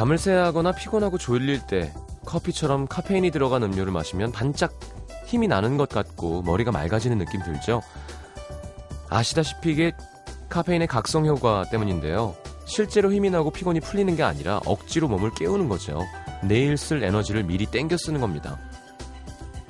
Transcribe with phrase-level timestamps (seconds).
[0.00, 1.92] 밤을 새야 하거나 피곤하고 졸릴 때
[2.24, 4.72] 커피처럼 카페인이 들어간 음료를 마시면 반짝
[5.26, 7.82] 힘이 나는 것 같고 머리가 맑아지는 느낌 들죠?
[9.10, 9.92] 아시다시피 이게
[10.48, 12.34] 카페인의 각성 효과 때문인데요.
[12.64, 16.02] 실제로 힘이 나고 피곤이 풀리는 게 아니라 억지로 몸을 깨우는 거죠.
[16.42, 18.58] 내일 쓸 에너지를 미리 땡겨 쓰는 겁니다.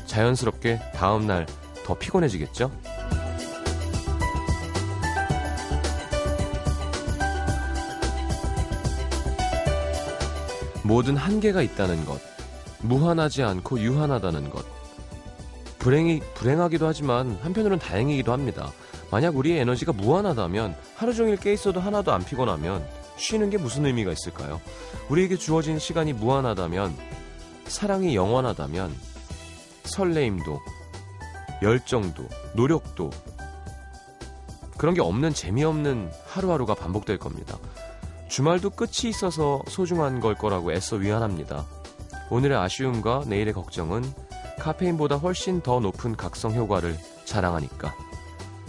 [0.06, 1.46] 자연스럽게 다음날
[1.84, 2.70] 더 피곤해지겠죠?
[10.90, 12.20] 모든 한계가 있다는 것,
[12.80, 14.66] 무한하지 않고 유한하다는 것.
[15.78, 18.72] 불행이, 불행하기도 하지만 한편으로는 다행이기도 합니다.
[19.08, 22.84] 만약 우리의 에너지가 무한하다면 하루 종일 깨 있어도 하나도 안 피곤하면
[23.16, 24.60] 쉬는 게 무슨 의미가 있을까요?
[25.08, 26.96] 우리에게 주어진 시간이 무한하다면
[27.66, 28.92] 사랑이 영원하다면
[29.84, 30.60] 설레임도
[31.62, 33.10] 열정도 노력도
[34.76, 37.58] 그런 게 없는 재미없는 하루하루가 반복될 겁니다.
[38.30, 41.66] 주말도 끝이 있어서 소중한 걸 거라고 애써 위안합니다.
[42.30, 44.04] 오늘의 아쉬움과 내일의 걱정은
[44.60, 47.92] 카페인보다 훨씬 더 높은 각성 효과를 자랑하니까.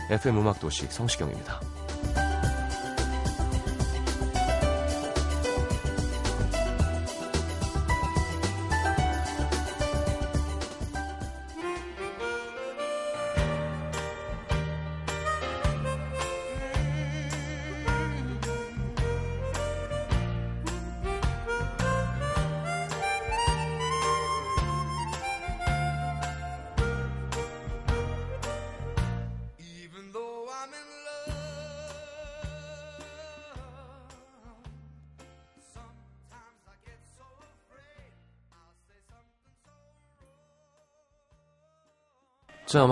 [0.09, 1.70] FM 음악도시 성시경입니다.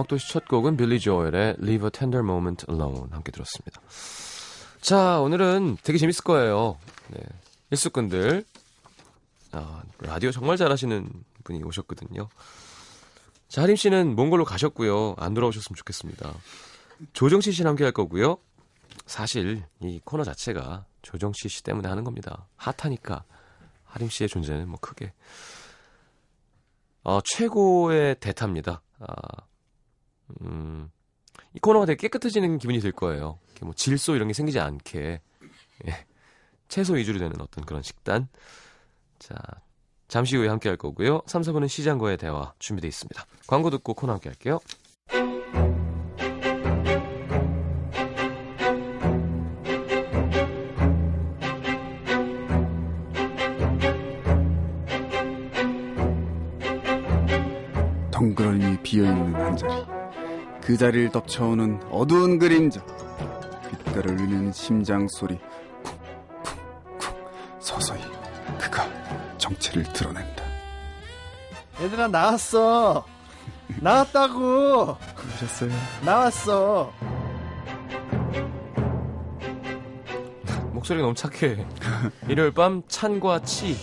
[0.10, 3.80] 도시 첫 곡은 빌리 조엘의 Leave a Tender Moment Alone 함께 들었습니다.
[4.82, 6.78] 자, 오늘은 되게 재밌을 거예요.
[7.10, 7.20] 네.
[7.70, 8.44] 일수꾼들.
[9.52, 11.10] 아, 라디오 정말 잘하시는
[11.44, 12.28] 분이 오셨거든요.
[13.48, 15.16] 자, 하림 씨는 몽골로 가셨고요.
[15.20, 16.34] 안 돌아오셨으면 좋겠습니다.
[17.14, 18.38] 조정치 씨랑 함께 할 거고요.
[19.06, 22.48] 사실 이 코너 자체가 조정치 씨 때문에 하는 겁니다.
[22.58, 23.24] 핫하니까
[23.86, 25.14] 하림 씨의 존재는 뭐 크게
[27.04, 28.82] 어, 최고의 대타입니다.
[29.00, 29.49] 아,
[30.42, 30.90] 음,
[31.54, 33.40] 이 코너가 되게 깨끗해지는 기분이 들 거예요.
[33.62, 35.22] 뭐 질소 이런 게 생기지 않게
[35.88, 36.06] 예,
[36.68, 38.28] 채소 위주로 되는 어떤 그런 식단.
[39.20, 39.36] 자,
[40.08, 41.22] 잠시 후에 함께 할 거고요.
[41.26, 43.26] 3, 4분은 시장과의 대화 준비되어 있습니다.
[43.48, 44.60] 광고 듣고 코너 함께 할게요.
[58.12, 59.99] 덩그러니 비어있는 한 자리
[60.70, 62.80] 그 자리를 덮쳐오는 어두운 그림자
[63.86, 65.36] 귓가를 울리는 심장 소리
[67.00, 68.00] 쿵쿵쿵 서서히
[68.60, 68.88] 그가
[69.40, 70.44] 정체를 드러낸다
[71.82, 73.04] 얘들아 나왔어
[73.82, 75.72] 나왔다고 그러셨어요?
[76.06, 76.94] 나왔어
[80.72, 81.66] 목소리가 너무 착해.
[82.30, 83.76] 일요일 밤 찬과 치.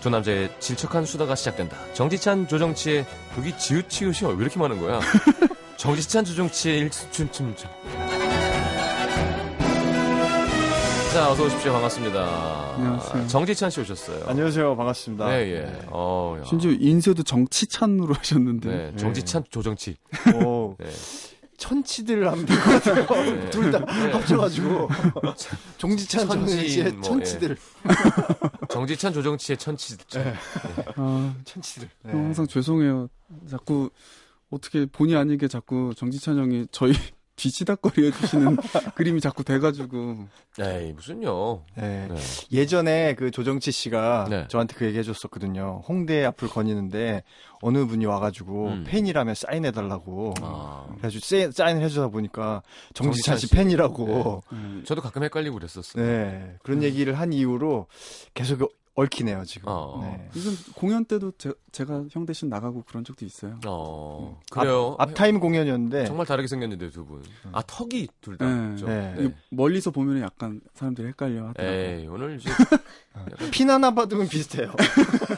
[0.00, 1.76] 두 남자의 질척한 수다가 시작된다.
[1.94, 3.06] 정지찬, 조정치의
[3.38, 4.98] 여기 지읒치읒이 왜 이렇게 많은 거야?
[5.86, 7.68] 정지찬, 조정치의 일춤춤춤.
[11.12, 11.72] 자, 어서 오십시오.
[11.72, 12.74] 반갑습니다.
[12.76, 13.26] 안녕하세요.
[13.26, 14.24] 정지찬 씨 오셨어요.
[14.28, 15.78] 안녕하세요 반갑습니다 네, 예.
[15.88, 16.44] 어, 야.
[16.44, 19.96] 심지어 인쇄도 정치찬으로 하셨는데 네, 정지찬, 조정치.
[20.44, 20.88] 오, 네.
[21.58, 23.50] 천치들을 하면 될 것 같아요 네.
[23.50, 24.12] 둘다 네.
[24.12, 24.88] 합쳐가지고
[25.78, 27.56] 종지찬 천지, 뭐, 천치들
[28.70, 29.96] 정지찬, 조정치의 천치.
[30.14, 30.34] 네.
[30.96, 33.08] 아, 천치들 형 항상 죄송해요
[33.50, 33.90] 자꾸
[34.52, 36.92] 어떻게 본의 아니게 자꾸 정지찬 형이 저희
[37.34, 38.56] 뒤치다거리 해주시는
[38.94, 40.26] 그림이 자꾸 돼가지고
[40.60, 41.64] 에이, 무슨요.
[41.76, 42.06] 네.
[42.08, 42.14] 네.
[42.52, 44.46] 예전에 그 조정치 씨가 네.
[44.48, 45.82] 저한테 그 얘기 해줬었거든요.
[45.88, 47.24] 홍대 앞을 거니는데
[47.62, 48.84] 어느 분이 와가지고 음.
[48.86, 50.34] 팬이라면 사인해달라고.
[50.42, 52.62] 아, 그래가지고 세- 사인을 해주다 보니까
[52.92, 53.54] 정지찬 정지찬 씨 씨.
[53.54, 54.42] 팬이라고.
[54.52, 54.82] 네.
[54.84, 56.04] 저도 가끔 헷갈리고 그랬었어요.
[56.04, 56.56] 네.
[56.62, 57.86] 그런 얘기를 한 이후로
[58.34, 59.68] 계속 얽히네요, 지금.
[59.68, 60.00] 어.
[60.02, 60.28] 네.
[60.34, 63.58] 이건 공연 때도 제, 제가 형 대신 나가고 그런 적도 있어요.
[63.66, 64.96] 어, 그래요.
[64.98, 66.04] 앞, 타임 공연이었는데.
[66.04, 67.22] 정말 다르게 생겼는데 두 분.
[67.52, 68.46] 아 턱이 둘 다.
[68.46, 68.66] 네.
[68.66, 68.86] 그렇죠?
[68.86, 69.14] 네.
[69.18, 71.80] 이게 멀리서 보면 약간 사람들이 헷갈려 하더라고요.
[71.80, 72.50] 에이 오늘 이제
[73.50, 74.72] 핀 하나 받으면 비슷해요.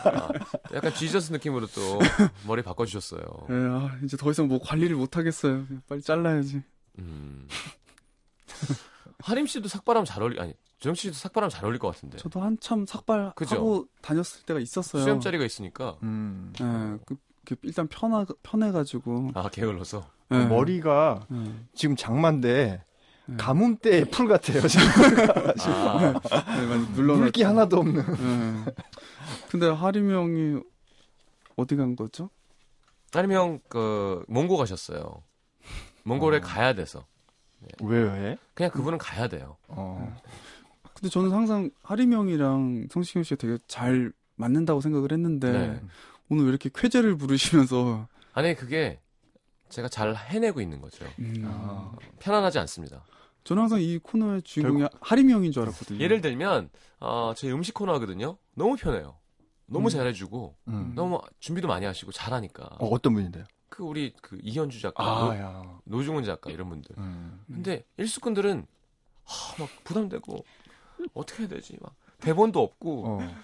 [0.04, 0.28] 아,
[0.74, 2.00] 약간 Jesus 느낌으로 또
[2.46, 3.22] 머리 바꿔주셨어요.
[3.48, 5.64] 네, 아, 이제 더 이상 뭐 관리를 못 하겠어요.
[5.88, 6.62] 빨리 잘라야지.
[6.98, 7.46] 음.
[9.20, 10.54] 하림 씨도 삭바람 잘 어울리 아니
[10.84, 12.18] 조정 씨도 삭바람 잘 어울릴 것 같은데.
[12.18, 13.86] 저도 한참 삭발하고 그죠?
[14.02, 15.02] 다녔을 때가 있었어요.
[15.02, 16.52] 수염 자리가 있으니까 음.
[16.58, 17.16] 네, 그,
[17.46, 19.30] 그 일단 편하, 편해가지고.
[19.34, 20.06] 아 게을러서.
[20.28, 20.44] 네.
[20.44, 21.54] 머리가 네.
[21.74, 22.84] 지금 장만데
[23.38, 24.60] 가뭄 때의 풀 같아요.
[24.68, 24.86] 지금.
[24.86, 26.20] 아,
[26.54, 28.04] 네, 많이 눌러 물기 하나도 없는.
[28.04, 28.72] 네.
[29.48, 30.60] 근데 하림 형이
[31.56, 32.28] 어디 간 거죠?
[33.14, 35.22] 아니면 그 몽고 가셨어요.
[36.02, 37.06] 몽골에 가야 돼서
[37.82, 38.36] 왜요, 왜?
[38.52, 39.56] 그냥 그분은 가야 돼요.
[39.68, 40.14] 어.
[41.04, 45.82] 근데 저는 항상 하림 형이랑 성시경 씨가 되게 잘 맞는다고 생각을 했는데 네.
[46.30, 49.00] 오늘 왜 이렇게 쾌재를 부르시면서 아니 그게
[49.68, 51.04] 제가 잘 해내고 있는 거죠.
[51.18, 51.92] 음, 아.
[52.20, 53.04] 편안하지 않습니다.
[53.44, 56.00] 저는 항상 이 코너의 주인공이 하림 형인 줄 알았거든요.
[56.00, 56.70] 예를 들면
[57.00, 58.38] 어, 제 음식 코너 하거든요.
[58.54, 59.18] 너무 편해요.
[59.66, 59.90] 너무 음.
[59.90, 60.92] 잘해주고 음.
[60.94, 62.64] 너무 준비도 많이 하시고 잘하니까.
[62.78, 63.44] 어, 어떤 분인데요?
[63.68, 65.62] 그 우리 그 이현주 작가, 아, 야.
[65.84, 66.96] 노, 노중훈 작가 이런 분들.
[66.96, 67.44] 음.
[67.46, 68.66] 근데 일수꾼들은
[69.24, 70.44] 하, 막 부담되고
[71.12, 71.76] 어떻게 해야 되지?
[71.80, 73.04] 막 대본도 없고.
[73.06, 73.34] 어.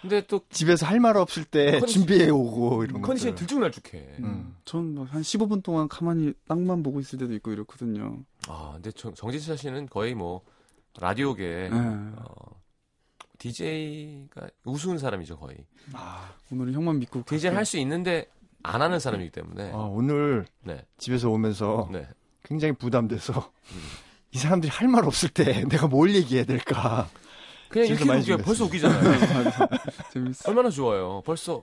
[0.00, 3.46] 근데 또 집에서 할 말 없을 때 컨디션- 준비해 오고 이런 컨디션이 것들.
[3.46, 4.16] 들쭉날쭉해.
[4.20, 4.56] 음.
[4.64, 8.18] 전한 15분 동안 가만히 땅만 보고 있을 때도 있고 이렇거든요.
[8.48, 10.40] 아, 근데 정, 정진차 씨는 거의 뭐
[10.98, 11.76] 라디오계 네.
[11.76, 12.24] 어,
[13.38, 15.56] DJ가 우스운 사람이죠 거의.
[15.92, 17.56] 아, 오늘은 형만 믿고 DJ를 갈게요.
[17.58, 18.26] 할수 있는데
[18.62, 19.72] 안 하는 사람이기 때문에.
[19.72, 22.06] 아, 오늘 네, 집에서 오면서 네.
[22.42, 23.52] 굉장히 부담돼서
[24.32, 27.08] 이 사람들이 할 말 없을 때 내가 뭘 얘기해야 될까.
[27.68, 28.20] 그냥 이렇게 웃겨요.
[28.22, 28.44] 준비했어요.
[28.44, 29.18] 벌써 웃기잖아요.
[30.12, 30.48] 재밌어.
[30.50, 31.22] 얼마나 좋아요.
[31.24, 31.62] 벌써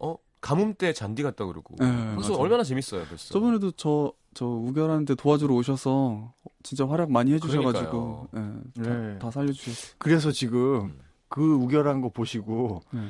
[0.00, 1.76] 어 가뭄 때 잔디 같다 그러고.
[1.78, 2.42] 네, 벌써 맞아요.
[2.42, 3.04] 얼마나 재밌어요.
[3.04, 3.32] 벌써.
[3.32, 6.32] 저번에도 저, 저 우결하는데 도와주러 오셔서
[6.62, 8.38] 진짜 활약 많이 해주셔가지고 예,
[8.82, 9.18] 다, 네.
[9.18, 9.94] 다 살려주셨어요.
[9.98, 10.98] 그래서 지금 음.
[11.28, 13.06] 그 우결한 거 보시고 네.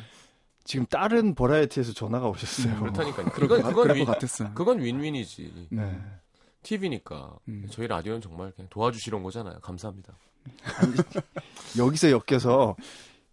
[0.65, 2.75] 지금 다른 버라이어티에서 전화가 오셨어요.
[2.75, 3.27] 음, 그렇다니까요.
[3.31, 4.51] 그건 것, 그건 윈, 것 같았어요.
[4.55, 5.69] 그건 윈윈이지.
[5.71, 5.99] 네.
[6.63, 7.67] TV니까 음.
[7.71, 9.59] 저희 라디오는 정말 그냥 도와주시러 온 거잖아요.
[9.61, 10.15] 감사합니다.
[11.79, 12.77] 여기서 엮여서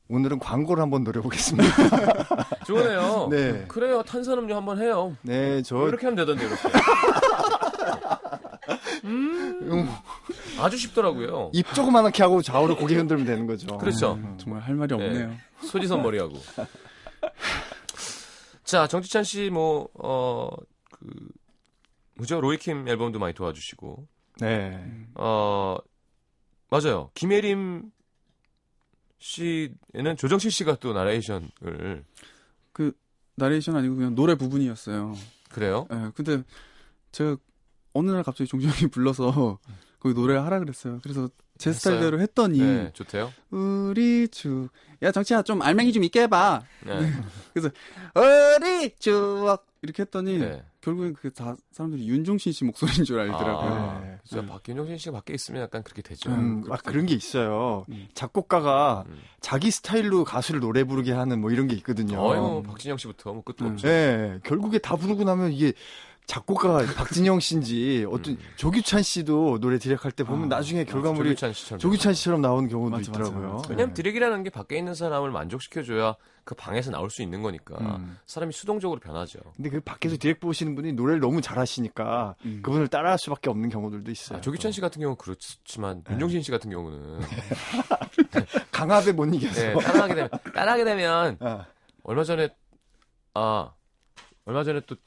[0.10, 1.70] 오늘은 광고를 한번 노려보겠습니다.
[2.66, 3.28] 좋네요.
[3.30, 3.66] 네.
[3.68, 4.04] 그래요.
[4.04, 5.16] 탄산음료 한번 해요.
[5.22, 6.62] 네, 저 이렇게 하면 되던데 이렇게.
[9.04, 9.90] 음,
[10.60, 11.52] 아주 쉽더라고요.
[11.54, 13.78] 입 조그만하게 하고 좌우로 고개 흔들면 되는 거죠.
[13.78, 14.14] 그렇죠.
[14.14, 15.06] 음, 정말 할 말이 네.
[15.06, 15.34] 없네요.
[15.62, 16.36] 소지선 머리하고.
[18.64, 20.50] 자, 정치찬 씨, 뭐, 어,
[20.92, 21.08] 그,
[22.18, 22.42] 그죠?
[22.42, 24.08] 로이킴 앨범도 많이 도와주시고,
[24.40, 24.84] 네.
[25.16, 25.78] 어,
[26.70, 27.12] 맞아요.
[27.14, 27.92] 김혜림
[29.20, 32.04] 씨에는 조정실 씨가 또 나레이션을,
[32.74, 32.92] 그
[33.36, 35.16] 나레이션 아니고 그냥 노래 부분이었어요.
[35.50, 35.88] 그래요?
[35.92, 36.44] 예, 근데
[37.12, 37.38] 제가
[37.94, 39.60] 어느 날 갑자기 종주 형이 불러서
[40.00, 41.00] 거기 노래를 하라 그랬어요.
[41.02, 41.96] 그래서 제 했어요?
[41.96, 43.34] 스타일대로 했더니 네, 좋대요.
[43.50, 44.70] 우리 추,
[45.02, 46.64] 야 정치야 좀 알맹이 좀 있게 해봐.
[46.86, 47.12] 네.
[48.16, 50.64] 우리 추억 이렇게 했더니 네.
[50.88, 53.74] 결국엔 그게 다 사람들이 윤종신 씨 목소리인 줄 알더라고요.
[53.74, 54.18] 아, 네.
[54.24, 56.30] 진짜 박윤정신 씨가 밖에 있으면 약간 그렇게 되죠.
[56.30, 57.86] 음, 막 그런 게 있어요.
[57.90, 58.08] 음.
[58.14, 59.20] 작곡가가 음.
[59.42, 62.16] 자기 스타일로 가수를 노래 부르게 하는 뭐 이런 게 있거든요.
[62.16, 63.72] 뭐, 박진영 씨부터 뭐 끝도 음.
[63.72, 63.86] 없죠.
[63.86, 65.74] 네, 결국에 다 부르고 나면 이게
[66.28, 68.38] 작곡가가 박진영 씨인지 어떤 음.
[68.58, 71.80] 조규찬 씨도 노래 direct할 때 보면 아, 나중에 결과물이 조규찬 씨처럼.
[71.80, 73.54] 조규찬 씨처럼 나오는 경우도 맞아, 있더라고요.
[73.54, 73.70] 맞아.
[73.70, 78.18] 왜냐면 direct이라는 게 밖에 있는 사람을 만족시켜줘야 그 방에서 나올 수 있는 거니까 음.
[78.26, 79.40] 사람이 수동적으로 변하죠.
[79.56, 82.60] 근데 그 밖에서 direct 보시는 분이 노래를 너무 잘하시니까 음.
[82.62, 84.40] 그분을 따라할 수밖에 없는 경우들도 있어요.
[84.40, 87.22] 아, 조규찬 씨 같은 경우 는 그렇지만 윤종신 씨 같은 경우는
[88.74, 89.62] 강압에 못 이겨서.
[89.62, 91.66] 네, 따라하게 되면 따라하게 되면 아,
[92.04, 92.50] 얼마 전에
[93.34, 93.72] 아
[94.44, 94.98] 얼마 전에 또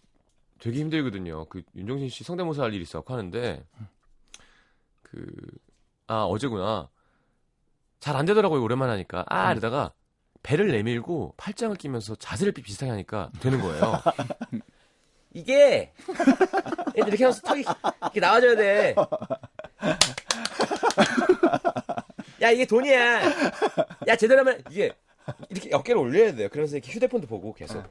[0.60, 1.46] 되게 힘들거든요.
[1.46, 3.64] 그 윤종신 씨 성대모사 할 일이 있어서 하는데
[5.02, 5.24] 그
[6.06, 6.88] 아 어제구나
[8.00, 9.92] 잘 안 되더라고요 오랜만에 하니까 아 이러다가
[10.42, 13.92] 배를 내밀고 팔짱을 끼면서 자세를 비- 비슷하게 하니까 되는 거예요.
[15.32, 15.92] 이게
[16.96, 17.62] 이렇게 하면서 턱이
[18.02, 18.94] 이렇게 나와줘야 돼.
[22.42, 23.20] 야 이게 돈이야.
[24.08, 24.92] 야 제대로 하면 이게
[25.50, 26.48] 이렇게 어깨를 올려야 돼요.
[26.50, 27.84] 그래서 이렇게 휴대폰도 보고 계속.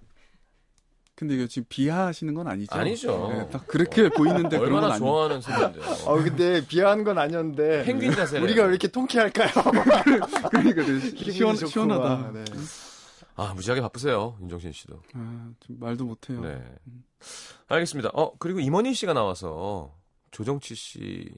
[1.20, 2.74] 근데 이거 지금 비하하시는 건 아니죠?
[2.74, 3.28] 아니죠.
[3.34, 5.84] 네, 딱 그렇게 보이는데 그런 건 얼마나 좋아하는 소리인데요.
[6.06, 7.84] 어, 근데 비하하는 건 아니었는데.
[7.84, 8.40] 펭귄 자세.
[8.40, 9.50] 우리가 왜 이렇게 통쾌할까요?
[10.50, 11.70] 그러니까 기분이 시원, 좋구만.
[11.70, 12.32] 시원하다.
[12.32, 12.46] 네.
[13.36, 15.02] 아 무지하게 바쁘세요, 윤정신 씨도.
[15.16, 16.40] 아, 좀 말도 못해요.
[16.40, 16.64] 네.
[17.68, 18.12] 알겠습니다.
[18.14, 19.94] 어 그리고 임원희 씨가 나와서
[20.32, 21.30] 조정치 씨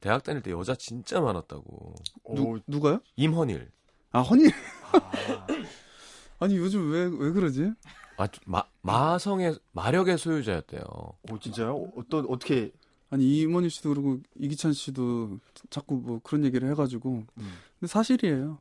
[0.00, 1.94] 대학 다닐 때 여자 진짜 많았다고.
[2.34, 3.00] 누, 누가요?
[3.16, 3.70] 임헌일.
[4.12, 4.50] 아 허니.
[6.40, 7.72] 아니 요즘 왜 왜 그러지?
[8.20, 10.82] 아, 마, 마성의 마력의 소유자였대요.
[11.30, 11.90] 오, 진짜요?
[11.96, 12.70] 어떤, 어떻게.
[13.08, 17.52] 아니 이모니 씨도 그러고 이기찬 씨도 자꾸 뭐 그런 얘기를 해가지고 음.
[17.80, 18.58] 근데 사실이에요.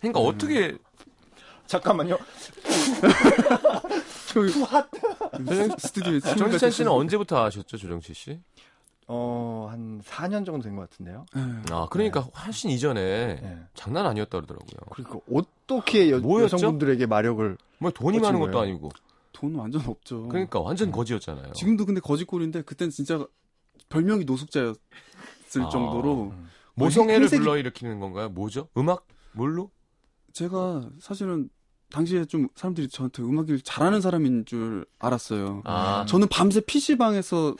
[0.00, 0.76] 그러니까 어떻게
[1.66, 2.18] 잠깐만요.
[4.32, 4.50] 저기
[5.78, 8.40] 스튜디오에 정치찬 씨는 언제부터 아셨죠, 조정치 씨?
[9.06, 11.26] 어, 한 4년 정도 된 것 같은데요.
[11.34, 11.42] 네.
[11.70, 13.00] 아, 그러니까 훨씬 이전에
[13.40, 13.62] 네.
[13.74, 14.80] 장난 아니었다 그러더라고요.
[14.92, 16.56] 그러니까 어떻게 여, 뭐였죠?
[16.56, 18.62] 여성분들에게 마력을 뭐 돈이 많은 것도 거예요?
[18.70, 18.90] 아니고.
[19.32, 20.28] 돈 완전 없죠.
[20.28, 21.52] 그러니까 완전 거지였잖아요.
[21.52, 23.26] 지금도 근데 거짓골인데 그땐 진짜
[23.88, 24.74] 별명이 노숙자였어요.
[25.64, 25.68] 아.
[25.68, 26.32] 정도로
[26.74, 28.28] 모성애를 행색이- 불러일으키는 건가요?
[28.30, 28.68] 뭐죠?
[28.78, 29.06] 음악?
[29.32, 29.70] 뭘로?
[30.32, 31.48] 제가 사실은
[31.94, 35.62] 당시에 좀 사람들이 저한테 음악을 잘하는 사람인 줄 알았어요.
[35.64, 37.54] 아, 저는 밤새 PC방에서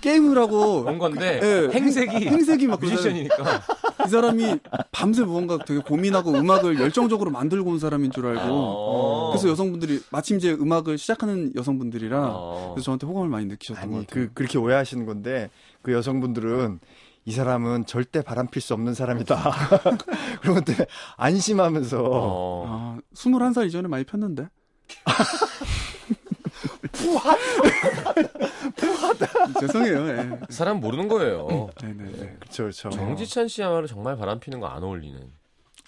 [0.00, 3.02] 게임을 하고 온 건데 예, 행색이 행색이 막 그러잖아요.
[3.02, 3.62] 뮤지션이니까
[4.06, 4.60] 이 사람이
[4.92, 9.30] 밤새 무언가 되게 고민하고 음악을 열정적으로 만들고 온 사람인 줄 알고 어.
[9.32, 12.70] 그래서 여성분들이 마침 이제 음악을 시작하는 여성분들이라 어.
[12.74, 14.24] 그래서 저한테 호감을 많이 느끼셨던 것 아니 같아요.
[14.26, 15.50] 그 그렇게 오해하시는 건데
[15.82, 16.80] 그 여성분들은
[17.26, 19.36] 이 사람은 절대 바람필 수 없는 사람이다.
[20.40, 22.64] 그런 것 때문에 안심하면서 어.
[22.68, 24.48] 아, 21살 이전에 많이 폈는데.
[26.92, 27.36] 푸하?
[29.60, 30.08] 죄송해요.
[30.08, 30.40] 예.
[30.50, 31.68] 사람 모르는 거예요.
[31.82, 32.36] 네네네.
[32.40, 32.90] 그렇죠, 그렇죠.
[32.90, 35.20] 정지찬 씨야말로 정말 바람 피는 거 안 어울리는.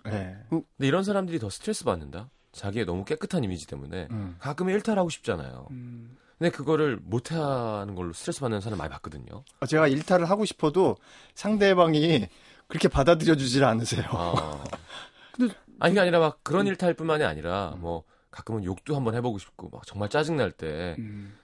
[0.07, 0.37] 네.
[0.51, 2.31] 근데 이런 사람들이 더 스트레스 받는다.
[2.53, 4.35] 자기의 너무 깨끗한 이미지 때문에 음.
[4.41, 5.69] 가끔은 일탈하고 싶잖아요.
[5.71, 9.43] 음, 근데 그거를 못 하는 걸로 스트레스 받는 사람 많이 봤거든요.
[9.61, 10.97] 어, 제가 일탈을 하고 싶어도
[11.35, 12.29] 상대방이
[12.69, 14.05] 그렇게 받아들여 주질 않으세요.
[14.11, 14.65] 아.
[15.35, 19.87] 근데 아니 그게 아니라 막 그런 일탈뿐만이 아니라 뭐 가끔은 욕도 한번 해보고 싶고 막
[19.87, 20.95] 정말 짜증 날 때.
[20.99, 21.37] 음.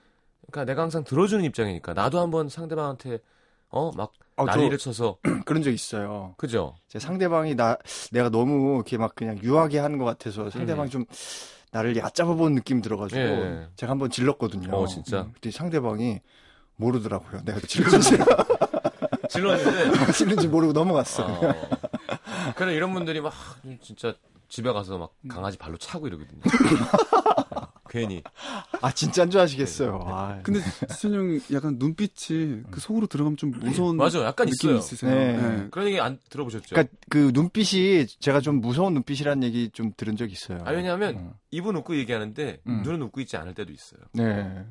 [0.51, 3.19] 그러니까 내가 항상 들어주는 입장이니까 나도 한번 상대방한테
[3.71, 6.35] 어막 어, 저 난리를 쳐서 그런 적 있어요.
[6.37, 6.77] 그죠?
[6.87, 7.79] 제 상대방이 나
[8.13, 11.05] 내가 너무 이렇게 막 그냥 유하게 하는 것 같아서 상대방이 좀
[11.75, 13.67] 나를 얕잡아 본 느낌 들어가지고 예.
[13.75, 14.73] 제가 한번 질렀거든요.
[14.73, 16.21] 어 진짜 그때 상대방이
[16.77, 17.43] 모르더라고요.
[17.45, 18.17] 내가 질렀지
[19.29, 20.13] 질렀는데.
[20.13, 21.27] 질른지 모르고 넘어갔어.
[21.27, 21.55] 어.
[22.55, 23.33] 그래 이런 분들이 막
[23.83, 24.15] 진짜
[24.49, 26.43] 집에 가서 막 강아지 발로 차고 이러거든요.
[27.95, 28.23] 괜히.
[28.83, 30.01] 아 진짜인 줄 아시겠어요.
[30.05, 30.61] 아, 근데
[30.91, 34.79] 지천 형 약간 눈빛이 그 속으로 들어가면 좀 무서운 맞아, 약간 느낌이 있어요.
[34.79, 35.15] 있으세요.
[35.15, 35.37] 네.
[35.37, 35.69] 네.
[35.71, 36.67] 그런 얘기 안 들어보셨죠?
[36.71, 40.59] 그러니까 그 눈빛이 제가 좀 무서운 눈빛이라는 얘기 좀 들은 적 있어요.
[40.65, 41.33] 아 왜냐하면 음.
[41.53, 42.83] 입은 웃고 얘기하는데 음.
[42.83, 44.01] 눈은 웃고 있지 않을 때도 있어요.
[44.13, 44.65] 네.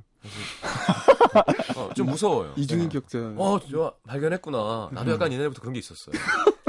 [1.78, 2.54] 어, 좀 무서워요.
[2.58, 3.36] 이중인 격자.
[3.38, 4.90] 어, 저 발견했구나.
[4.92, 6.14] 나도 약간 옛날부터 그런 게 있었어요.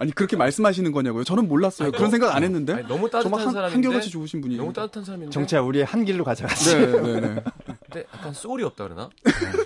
[0.00, 1.24] 아니 그렇게 말씀하시는 거냐고요?
[1.24, 1.88] 저는 몰랐어요.
[1.88, 2.74] 아니, 그런 생각 안 했는데.
[2.74, 4.56] 아니, 너무 정말 따뜻한 한, 사람인데 한결같이 좋으신 분이.
[4.56, 6.46] 너무 따뜻한 사람인데 정치야 우리의 한 길로 가자.
[6.46, 7.44] 네, 네, 네.
[7.84, 9.10] 근데 약간 소울이 없다 그러나?
[9.24, 9.62] 이렇게,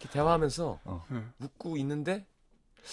[0.00, 1.04] 이렇게 대화하면서 어.
[1.40, 2.26] 웃고 있는데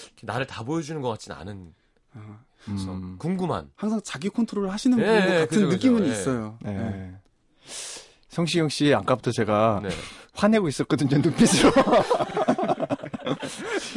[0.08, 1.74] 이렇게 나를 다 보여주는 것 같지는 않은
[2.14, 3.18] 아, 그래서 음.
[3.20, 5.70] 궁금한 항상 자기 컨트롤을 하시는 예, 분 예, 같은 그죠, 그죠.
[5.70, 6.12] 느낌은 예.
[6.12, 6.58] 있어요.
[6.62, 6.74] 네.
[6.74, 7.16] 네.
[8.30, 9.90] 성시경 씨 아까부터 제가 네.
[10.34, 11.72] 화내고 있었거든요 눈빛으로.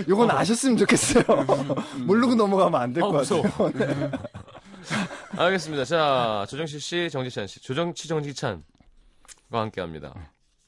[0.09, 1.25] 요건 아셨으면 좋겠어요.
[2.07, 3.43] 모르고 넘어가면 안될 아, 것 무서워.
[3.43, 4.11] 같아요.
[5.37, 5.85] 알겠습니다.
[5.85, 8.63] 자, 조정실 씨, 정지찬 씨, 조정치 정지찬과
[9.51, 10.15] 함께합니다.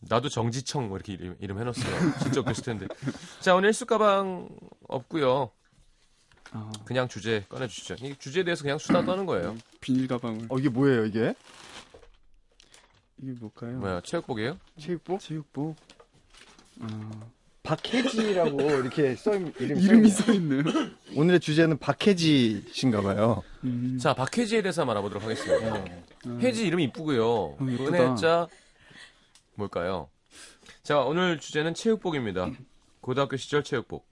[0.01, 2.19] 나도 정지청 뭐 이렇게 이름, 이름 해놨어요.
[2.23, 2.87] 진짜 웃겼을 텐데.
[3.41, 4.49] 자, 오늘 일수 가방
[4.89, 5.51] 없고요.
[6.53, 7.97] 아, 그냥 주제 꺼내주시죠.
[8.01, 9.57] 이 주제에 대해서 그냥 수다 떠는 거예요.
[9.81, 11.35] 비닐 가방을 어 이게 뭐예요 이게?
[13.23, 13.79] 이게 뭘까요?
[13.79, 14.59] 뭐야, 체육복이에요?
[14.79, 15.21] 체육복?
[15.21, 15.77] 체육복.
[16.81, 17.11] 아,
[17.63, 20.63] 박혜지라고 이렇게 써 있, 이름 이름이 써 있네요.
[21.15, 23.43] 오늘의 주제는 박혜지신가 봐요.
[23.65, 23.99] 음.
[24.01, 25.77] 자, 박혜지에 대해서 한번 알아보도록 하겠습니다.
[26.27, 27.27] 아, 혜지 이름이 이쁘고요.
[27.27, 27.57] 어.
[27.61, 28.49] 은혜자
[29.55, 30.09] 뭘까요?
[30.83, 32.51] 자, 오늘 주제는 체육복입니다.
[33.01, 34.09] 고등학교 시절 체육복.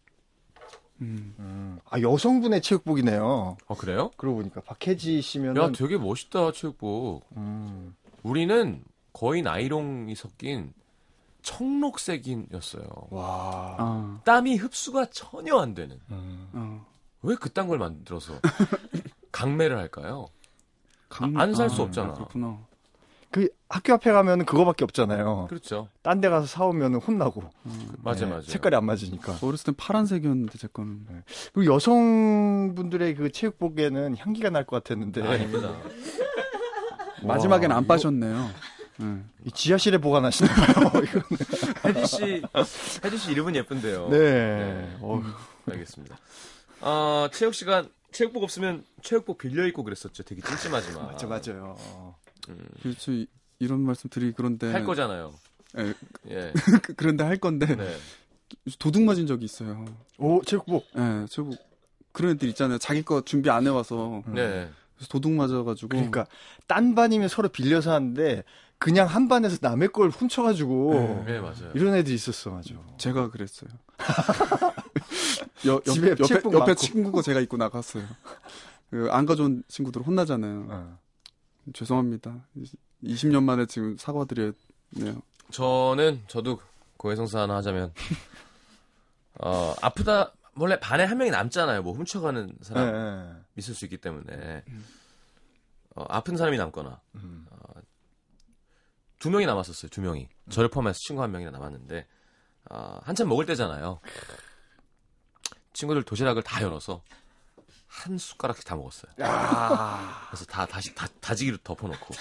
[1.01, 1.79] 음.
[1.89, 3.57] 아 여성분의 체육복이네요.
[3.67, 4.11] 어, 그래요?
[4.17, 7.25] 그러고 보니까 박혜지 씨면은 야, 되게 멋있다, 체육복.
[7.37, 10.73] 음, 우리는 거의 나이롱이 섞인
[11.49, 12.85] 청록색이었어요.
[13.11, 13.77] 와.
[13.79, 15.99] 아, 땀이 흡수가 전혀 안 되는.
[16.11, 16.49] 음.
[16.53, 16.81] 아.
[17.23, 18.35] 왜 그딴 걸 만들어서
[19.33, 20.29] 강매를 할까요?
[21.09, 21.39] 강...
[21.39, 22.13] 안살수 아, 없잖아.
[22.15, 22.59] 그렇구나.
[23.31, 25.47] 그 학교 앞에 가면 그거밖에 없잖아요.
[25.51, 25.89] 그렇죠.
[26.03, 27.43] 딴 데 가서 사오면 혼나고.
[28.03, 28.51] 맞아, 네, 맞아.
[28.51, 29.37] 색깔이 안 맞으니까.
[29.39, 31.07] 저 어렸을 땐 파란색이었는데 제 거는.
[31.53, 35.23] 그리고 여성분들의 그 체육복에는 향기가 날 것 같았는데.
[35.27, 35.69] 아닙니다.
[35.69, 35.77] 와,
[37.35, 38.49] 마지막엔 안 이거- 빠졌네요.
[38.99, 39.23] 네.
[39.45, 40.93] 이 지하실에 보관하시나 봐요.
[41.87, 42.43] 혜지 씨,
[43.05, 44.09] 혜지 씨 이름은 예쁜데요.
[44.11, 44.97] 네.
[45.01, 45.23] 어,
[45.71, 46.19] 알겠습니다.
[46.81, 50.23] 아, 체육 시간, 체육복 없으면 체육복 빌려 입고 그랬었죠.
[50.25, 51.07] 되게 찜찜하지만.
[51.07, 51.77] 맞아, 맞아요.
[52.49, 53.13] 음, 그렇죠.
[53.13, 53.27] 이-
[53.59, 54.71] 이런 말씀 드리기 그런데.
[54.73, 55.33] 할 거잖아요.
[55.79, 55.95] 예,
[56.31, 56.53] 예.
[56.83, 57.97] 그- 그런데 할 건데 네.
[58.79, 59.85] 도둑 맞은 적이 있어요.
[60.19, 60.87] 오, 체육복.
[60.97, 61.49] 예, 저
[62.13, 62.79] 그런 애들 있잖아요.
[62.79, 64.69] 자기 거 준비 안 해와서 네.
[64.97, 65.89] 그래서 도둑 맞아가지고.
[65.89, 66.27] 그러니까
[66.67, 68.43] 딴 반이면 서로 빌려서 하는데
[68.79, 71.73] 그냥 한 반에서 남의 걸 훔쳐가지고 네, 맞아요.
[71.75, 72.75] 이런 애들이 있었어, 맞아.
[72.97, 73.71] 제가 그랬어요.
[75.67, 76.75] 여, 옆, 집에 옆에, 책복 옆에 많고.
[76.77, 78.05] 친구 거 제가 입고 나갔어요.
[78.91, 80.67] 그 안 가져온 친구들 혼나잖아요.
[80.71, 80.99] 어.
[81.75, 82.47] 죄송합니다.
[83.05, 84.53] 20년 만에 지금 사과드려야
[84.91, 85.21] 네요.
[85.51, 86.61] 저는 저도
[86.97, 87.93] 고해성사 하나 하자면
[89.41, 91.83] 어 아프다 원래 반에 한 명이 남잖아요.
[91.83, 92.93] 뭐 훔쳐가는 사람 네,
[93.33, 93.41] 네.
[93.57, 94.65] 있을 수 있기 때문에
[95.95, 97.47] 어, 아픈 사람이 남거나 음.
[99.19, 99.91] 두 명이 남았었어요.
[99.91, 102.07] 두 명이 저를 포함해서 친구 한 명이나 남았는데
[102.71, 104.01] 어, 한참 먹을 때잖아요.
[105.73, 107.03] 친구들 도시락을 다 열어서
[107.87, 109.13] 한 숟가락씩 다 먹었어요.
[109.21, 110.27] 야.
[110.31, 112.15] 그래서 다 다시 다, 다지기로 덮어놓고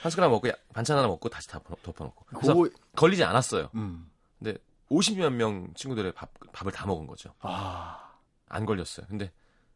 [0.00, 3.70] 한 숟가락 먹고 야- 반찬 하나 먹고 다시 다 덮어- 덮어놓고 그래서 그거 걸리지 않았어요.
[3.74, 4.10] 음.
[4.38, 4.58] 근데
[4.90, 7.34] 50여 명 친구들의 밥 밥을 다 먹은 거죠.
[7.40, 8.12] 아.
[8.48, 9.06] 안 걸렸어요.
[9.08, 9.32] 근데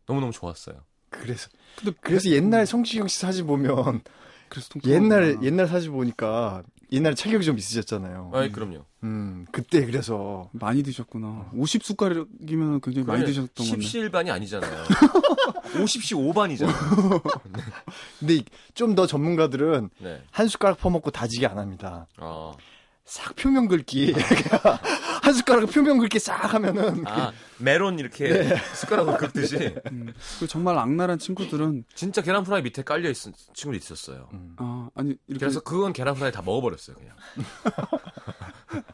[0.06, 0.84] 너무 너무 좋았어요.
[1.10, 4.02] 그래서 근데 그래서 옛날 성시경 씨 사진 보면
[4.48, 8.30] 그래서 통 옛날 옛날 사진 보니까 옛날 체격이 좀 있으셨잖아요.
[8.34, 8.84] 아이 그럼요.
[9.04, 9.46] 음.
[9.52, 11.50] 그때 그래서 많이 드셨구나.
[11.54, 13.84] 50 숟가락이면 굉장히 많이 드셨던 건데.
[13.86, 14.84] 십시일반이 아니잖아요.
[15.74, 17.22] 50시 5반이잖아요.
[18.20, 18.42] 근데
[18.74, 20.22] 좀 더 전문가들은 네.
[20.30, 22.06] 한 숟가락 퍼먹고 다지기 안 합니다.
[22.18, 22.56] 어.
[23.08, 24.12] 싹 표면 긁기.
[25.22, 28.56] 한 숟가락 표면 긁기 싹 하면은 아 메론 이렇게 네.
[28.74, 29.56] 숟가락으로 긁듯이
[29.90, 30.12] 음.
[30.34, 34.28] 그리고 정말 악랄한 친구들은 진짜 계란 프라이 밑에 깔려 있은 친구도 있었어요.
[34.34, 34.54] 음.
[34.58, 37.16] 아 아니 이렇게 그래서 그건 계란 프라이 다 먹어버렸어요 그냥.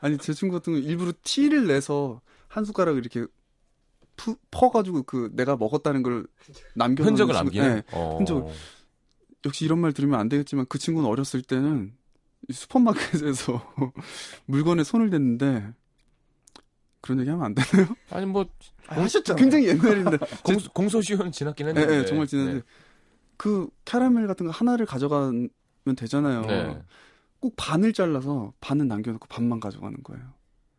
[0.00, 3.24] 아니 제 친구 같은 경우 일부러 티를 내서 한 숟가락을 이렇게
[4.16, 6.26] 푸, 퍼가지고 그 내가 먹었다는 걸
[6.74, 7.74] 남겨 흔적을 남기는.
[7.76, 7.82] 네.
[7.92, 8.18] 어.
[8.18, 8.50] 흔적.
[9.46, 12.01] 역시 이런 말 들으면 안 되겠지만 그 친구는 어렸을 때는 이
[12.50, 13.74] 슈퍼마켓에서
[14.46, 15.72] 물건에 손을 댔는데
[17.00, 17.94] 그런 얘기 하면 안 되나요?
[18.10, 18.46] 아니 뭐
[18.88, 19.40] 아, 하셨잖아요.
[19.40, 21.98] 굉장히 옛날인데 공, 공소시효는 지났긴 예, 했는데.
[21.98, 22.64] 예, 정말 지났는데 네.
[23.36, 25.48] 그 캐러멜 같은 거 하나를 가져가면
[25.96, 26.42] 되잖아요.
[26.42, 26.82] 네.
[27.40, 30.22] 꼭 반을 잘라서 반은 남겨놓고 반만 가져가는 거예요.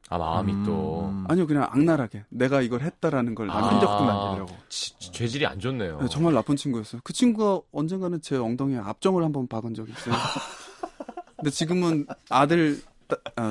[0.10, 0.64] 아 마음이 음.
[0.64, 3.60] 또 아니요, 그냥 악랄하게 내가 이걸 했다라는 걸 아.
[3.60, 4.56] 남긴 적도 흔적도 만 남기려고.
[4.70, 6.00] 죄질이 안 좋네요.
[6.02, 7.02] 네, 정말 나쁜 친구였어요.
[7.04, 10.16] 그 친구가 언젠가는 제 엉덩이에 압정을 한번 박은 적이 있어요.
[11.44, 12.82] 근데 지금은 아들,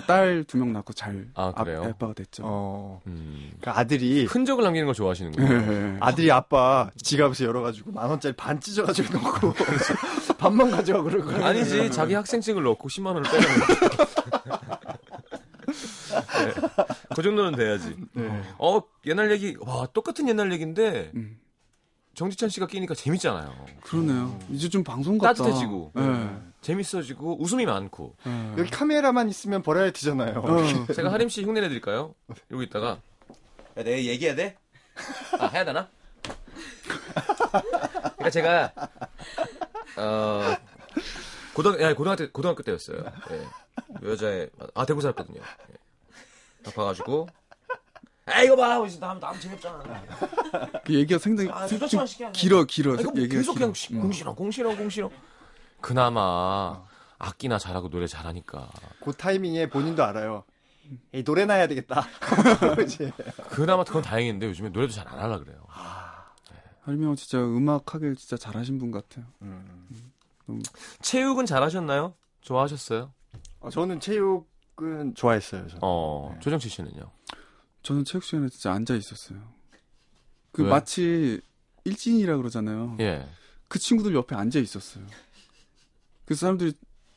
[0.06, 1.84] 딸 두 명 낳고 잘 아, 그래요?
[1.84, 2.42] 아 빠가 됐죠.
[2.46, 3.02] 어.
[3.06, 3.52] 음.
[3.60, 5.46] 그 아들이 흔적을 남기는 걸 좋아하시는군요.
[5.46, 5.96] 네.
[6.00, 9.52] 아들이 아빠 지갑에서 열어가지고 만 원짜리 반 찢어가지고 넣고
[10.38, 11.46] 반만 가져가 그럴 거야.
[11.48, 14.06] 아니지 자기 학생증을 넣고 10만 원을 빼는 거.
[16.44, 16.52] 네.
[17.14, 17.94] 그 정도는 돼야지.
[18.14, 18.42] 네.
[18.58, 21.38] 어 옛날 얘기 와 똑같은 옛날 얘기인데 음,
[22.14, 23.52] 정지찬 씨가 끼니까 재밌잖아요.
[23.82, 24.38] 그러네요.
[24.48, 25.34] 이제 좀 방송 같다.
[25.44, 25.92] 따뜻해지고.
[25.94, 26.36] 네.
[26.62, 28.16] 재밌어지고 웃음이 많고.
[28.24, 28.54] 네.
[28.58, 30.38] 여기 카메라만 있으면 버라이어티잖아요.
[30.38, 30.62] 어.
[30.94, 32.14] 제가 하림 씨 흉내 내드릴까요?
[32.48, 32.88] 이러고 있다가
[33.76, 34.56] 야, 내가 얘기해야 돼?
[35.38, 35.88] 아 해야 되나?
[37.50, 38.72] 그러니까 제가
[39.96, 40.56] 어
[41.54, 43.04] 고등 야 고등학교 고등학교 때였어요.
[43.32, 44.08] 예.
[44.08, 45.40] 여자애 아 대구 살았거든요.
[45.40, 45.74] 예.
[46.62, 47.28] 딱 봐가지고
[48.26, 49.82] 아 이거 봐, 남, 남 재밌잖아.
[50.84, 52.04] 그 얘기가 상당히 아, 좀.
[52.32, 52.92] 길어, 길어.
[52.92, 53.60] 아, 이거 뭐 얘기가 계속 길어.
[53.66, 55.10] 그냥 시- 공시렁, 공시렁, 공시렁.
[55.82, 56.82] 그나마
[57.18, 58.70] 악기나 잘하고 노래 잘하니까.
[59.04, 60.44] 그 타이밍에 본인도 알아요.
[61.12, 62.06] 에이, 노래나 해야 되겠다.
[63.50, 65.66] 그나마 그건 다행인데 요즘에 노래도 잘 안 하려 그래요.
[66.84, 69.24] 할미 형 진짜 음악 하길 진짜 잘하신 분 같아요.
[69.42, 69.88] 음.
[71.00, 72.14] 체육은 잘하셨나요?
[72.40, 73.12] 좋아하셨어요?
[73.60, 75.68] 어, 저는 체육은 좋아했어요.
[75.68, 75.78] 저는.
[75.82, 76.40] 어, 네.
[76.40, 77.10] 조정치 씨는요?
[77.84, 79.38] 저는 체육 시간에 진짜 앉아 있었어요.
[80.50, 80.70] 그 왜?
[80.70, 81.40] 마치
[81.84, 82.96] 일진이라 그러잖아요.
[83.00, 83.28] 예.
[83.68, 85.04] 그 친구들 옆에 앉아 있었어요.
[86.32, 86.72] 그 사람들이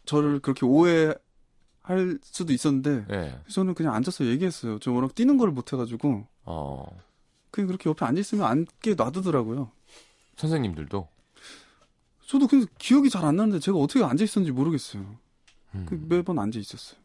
[0.05, 3.39] 저를 그렇게 오해할 수도 있었는데 예.
[3.47, 4.77] 저는 그냥 앉아서 얘기했어요.
[4.79, 6.85] 저 워낙 뛰는 걸 못해가지고 어,
[7.49, 9.71] 그냥 그렇게 옆에 앉아 있으면 앉게 놔두더라고요.
[10.35, 11.07] 선생님들도.
[12.27, 15.15] 저도 근데 기억이 잘 안 나는데 제가 어떻게 앉아 있었는지 모르겠어요.
[15.75, 15.85] 음.
[15.87, 16.99] 그 매번 앉아 있었어요.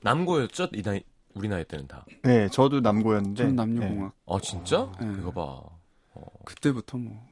[0.00, 0.68] 남고였죠?
[0.72, 1.02] 이 나이,
[1.34, 2.06] 우리 나이 때는 다.
[2.22, 3.36] 네, 저도 남고였는데.
[3.42, 4.90] 저는 남녀공학 어, 진짜?
[4.98, 5.06] 네.
[5.12, 6.22] 그거 봐.
[6.46, 7.22] 그때부터 뭐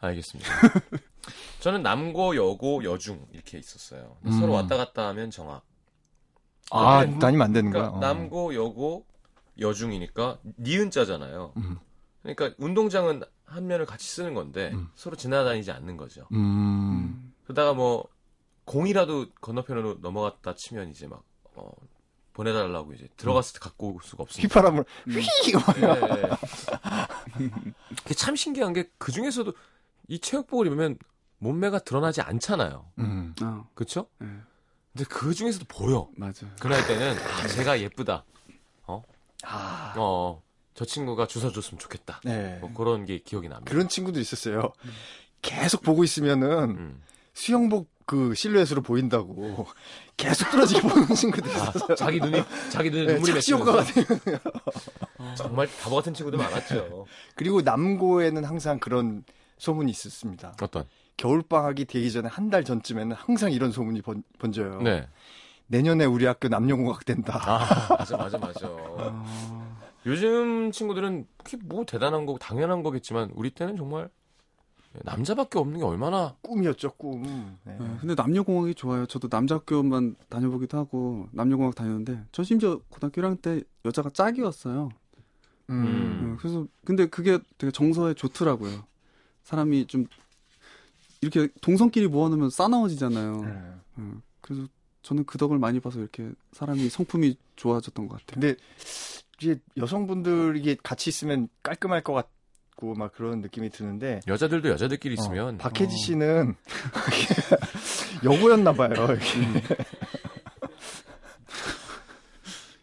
[0.00, 0.50] 알겠습니다.
[1.60, 4.16] 저는 남고, 여고, 여중 이렇게 있었어요.
[4.26, 4.32] 음.
[4.32, 5.62] 서로 왔다 갔다 하면 정학.
[6.70, 7.18] 아, 네.
[7.18, 7.90] 다니면 안 되는 거야?
[7.90, 8.00] 그러니까 어.
[8.12, 9.06] 남고, 여고,
[9.60, 11.52] 여중이니까 니은자잖아요.
[11.56, 11.78] 음.
[12.22, 14.88] 그러니까 운동장은 한 면을 같이 쓰는 건데 음.
[14.94, 16.26] 서로 지나다니지 않는 거죠.
[16.32, 16.36] 음.
[16.38, 17.34] 음.
[17.44, 18.08] 그러다가 뭐
[18.64, 21.22] 공이라도 건너편으로 넘어갔다 치면 이제 막
[21.54, 21.70] 어,
[22.32, 24.48] 보내달라고 이제 들어갔을 때 갖고 올 수가 없으니까.
[24.48, 25.12] 휘파람을 음.
[25.12, 25.52] 휘!
[25.52, 26.30] 네.
[28.02, 29.52] 그게 참 신기한 게 그 중에서도
[30.08, 30.96] 이 체육복을 입으면
[31.42, 32.86] 몸매가 드러나지 않잖아요.
[32.98, 33.34] 음.
[33.40, 34.06] 아, 그렇죠?
[34.18, 34.28] 네,
[34.92, 36.08] 근데 그 중에서도 보여.
[36.16, 36.50] 맞아요.
[36.60, 38.24] 그 나이 때는 아, 제가 예쁘다.
[39.44, 39.92] 아.
[39.96, 40.40] 어,
[40.74, 42.20] 저 친구가 주사 줬으면 좋겠다.
[42.22, 42.58] 네.
[42.60, 43.68] 뭐 그런 게 기억이 납니다.
[43.68, 44.72] 그런 친구도 있었어요.
[45.42, 47.02] 계속 보고 있으면은 음.
[47.34, 49.66] 수영복 그 실루엣으로 보인다고
[50.16, 51.86] 계속 뚫어지게 보는 친구들 있었어요.
[51.90, 55.34] 아, 자기 눈이 자기 눈에 네, 눈물이 착시 맺히면서 효과가.
[55.34, 57.06] 정말 바보 같은 친구들 많았죠.
[57.34, 59.24] 그리고 남고에는 항상 그런
[59.58, 60.54] 소문이 있었습니다.
[60.60, 60.84] 어떤?
[61.16, 64.82] 겨울방학이 되기 전에 한 달 전쯤에는 항상 이런 소문이 번, 번져요.
[64.82, 65.08] 네.
[65.68, 67.40] 내년에 우리 학교 남녀공학 된다.
[67.42, 68.66] 아 맞아 맞아 맞아.
[68.66, 74.10] 아, 요즘 친구들은 그게 뭐 대단한 거고 당연한 거겠지만 우리 때는 정말
[75.04, 77.22] 남자밖에 없는 게 얼마나 꿈이었죠, 꿈.
[77.64, 77.76] 네.
[77.78, 79.06] 네, 근데 남녀공학이 좋아요.
[79.06, 84.90] 저도 남자 학교만 다녀보기도 하고 남녀공학 다녔는데 저 심지어 고등학교 1학년 때 여자가 짝이었어요.
[85.70, 86.34] 음.
[86.34, 88.84] 어, 그래서 근데 그게 되게 정서에 좋더라고요.
[89.44, 90.06] 사람이 좀
[91.22, 93.40] 이렇게 동성끼리 모아놓으면 싸나워지잖아요.
[93.42, 93.52] 네.
[93.96, 94.66] 어, 그래서
[95.02, 98.40] 저는 그 덕을 많이 봐서 이렇게 사람이 성품이 좋아졌던 것 같아요.
[98.40, 98.60] 근데
[99.40, 105.58] 이게 여성분들이 같이 있으면 깔끔할 것 같고 막 그런 느낌이 드는데 여자들도 여자들끼리 있으면 어,
[105.58, 105.96] 박혜지 어.
[105.96, 106.54] 씨는
[108.24, 108.90] 여고였나 봐요.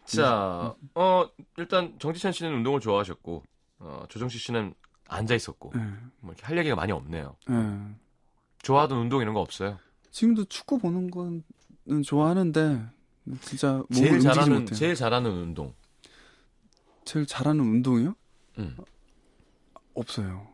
[0.06, 0.22] 이게.
[0.24, 3.44] 자, 어, 일단 정지찬 씨는 운동을 좋아하셨고,
[3.80, 4.74] 어, 조정식 씨는
[5.08, 5.80] 앉아 있었고, 예,
[6.20, 7.36] 뭐 이렇게 할 얘기가 많이 없네요.
[7.52, 7.54] 예.
[8.62, 9.80] 좋아하던 운동 이런 거 없어요?
[10.12, 11.44] 지금도 축구 보는 거는
[12.04, 12.86] 좋아하는데
[13.42, 14.78] 진짜 몸을 제일 잘하는, 못해요.
[14.78, 15.74] 제일 잘하는 운동.
[17.06, 18.16] 제일 잘하는 운동이요?
[18.60, 18.76] 음,
[19.94, 20.48] 없어요.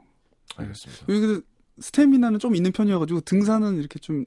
[0.55, 1.05] 알겠습니다.
[1.09, 1.45] 여기 근데
[1.79, 4.25] 스태미나는 좀 있는 편이어가지고 등산은 이렇게 좀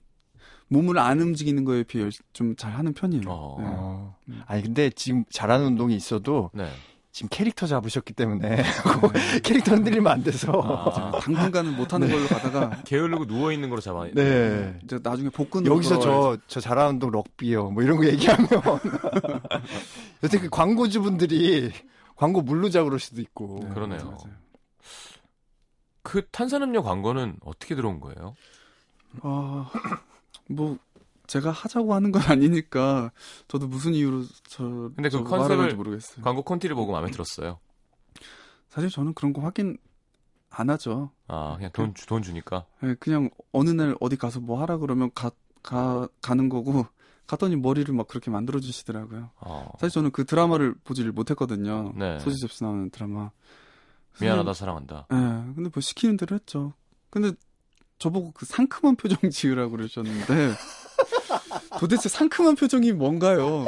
[0.69, 3.23] 몸을 안 움직이는 거에 비해 좀 잘하는 편이에요.
[3.27, 3.57] 어.
[3.59, 3.67] 네.
[3.69, 4.17] 어.
[4.29, 4.43] 음.
[4.47, 6.71] 아니 근데 지금 잘하는 운동이 있어도 네.
[7.11, 8.62] 지금 캐릭터 잡으셨기 때문에
[9.42, 10.53] 캐릭터 흔들리면 안 돼서.
[10.62, 14.07] 아, 당분간은 못하는 걸로 가다가 게으르고 누워 있는 거로 잡아.
[14.12, 14.79] 네.
[14.85, 16.42] 이제 나중에 복근으로 여기서 돌아와야지.
[16.47, 17.71] 저, 저 잘하는 운동 럭비요.
[17.71, 18.49] 뭐 이런 거 얘기하면.
[20.23, 21.73] 여태 그 광고주분들이
[22.14, 23.61] 광고 물르자 그럴 수도 있고.
[23.62, 24.05] 네, 그러네요.
[24.05, 24.37] 맞아요.
[26.03, 28.35] 그 탄산음료 광고는 어떻게 들어온 거예요?
[29.23, 29.71] 아,
[30.49, 30.79] 뭐
[31.29, 33.12] 제가 하자고 하는 건 아니니까
[33.47, 34.64] 저도 무슨 이유로 저
[34.97, 36.25] 근데 그 컨셉을 모르겠어요.
[36.25, 37.59] 광고 콘티를 보고 마음에 들었어요.
[38.71, 39.79] 사실 저는 그런 거 확인
[40.51, 41.11] 안 하죠.
[41.29, 42.64] 아, 그냥 돈, 주- 돈 주니까.
[42.83, 45.31] 예, 그냥 어느 날 어디 가서 뭐 하라 그러면 가,
[45.62, 46.87] 가 가는 거고
[47.27, 49.31] 갔더니 머리를 막 그렇게 만들어 주시더라고요.
[49.41, 51.93] 어, 사실 저는 그 드라마를 보지를 못했거든요.
[51.95, 52.19] 네.
[52.21, 53.31] 소지 접수 나오는 드라마.
[54.21, 55.07] 미안하다, 사랑한다.
[55.12, 55.17] 예,
[55.55, 56.73] 근데 뭐 시키는 대로 했죠.
[57.11, 57.33] 근데
[57.99, 60.55] 저보고 그 상큼한 표정 지으라고 그러셨는데
[61.78, 63.64] 도대체 상큼한 표정이 뭔가요?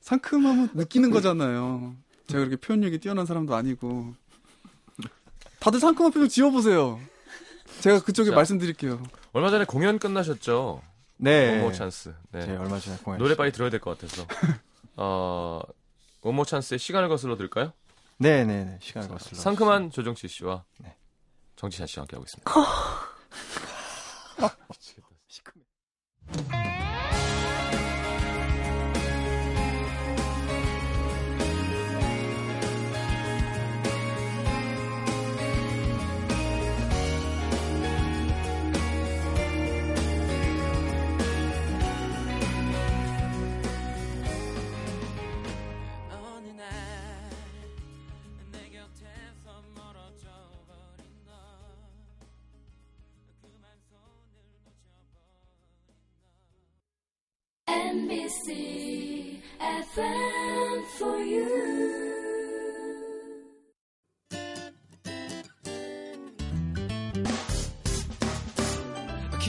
[0.00, 1.94] 상큼하면 느끼는 거잖아요.
[2.28, 4.14] 제가 그렇게 표현력이 뛰어난 사람도 아니고.
[5.60, 7.00] 다들 상큼한 표정 지어보세요.
[7.80, 8.36] 제가 그쪽에 자.
[8.36, 9.02] 말씀드릴게요.
[9.32, 10.82] 얼마 전에 공연 끝나셨죠?
[11.18, 11.52] 네.
[11.60, 12.14] 원모 찬스.
[12.32, 12.46] 네.
[12.46, 13.18] 제 얼마 전에 공연.
[13.18, 14.26] 노래 빨리 들어야 될 것 같아서.
[14.96, 15.60] 어,
[16.22, 17.72] 원모 찬스의 시간을 거슬러 들을까요?
[18.18, 18.78] 네 네 네.
[18.80, 19.40] 시간을 거슬러.
[19.40, 20.96] 상큼한 조정치 씨와 네.
[21.56, 22.50] 정지찬 씨와 함께 하고 있습니다.
[25.28, 25.64] 시큼해.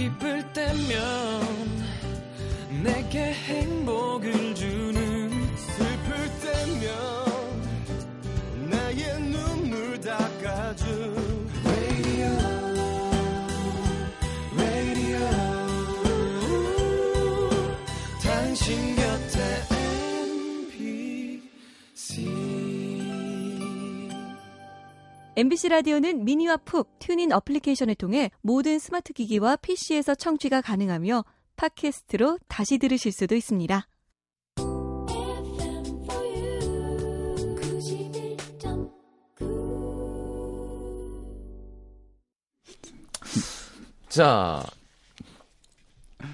[0.04, 0.84] 기쁠 때면
[2.84, 3.33] 내게
[25.36, 32.78] MBC 라디오는 미니와 푹 TuneIn 어플리케이션을 통해 모든 스마트 기기와 PC에서 청취가 가능하며 팟캐스트로 다시
[32.78, 33.88] 들으실 수도 있습니다.
[34.60, 37.56] FM for you.
[37.56, 38.92] 91.9.
[44.10, 44.64] 자,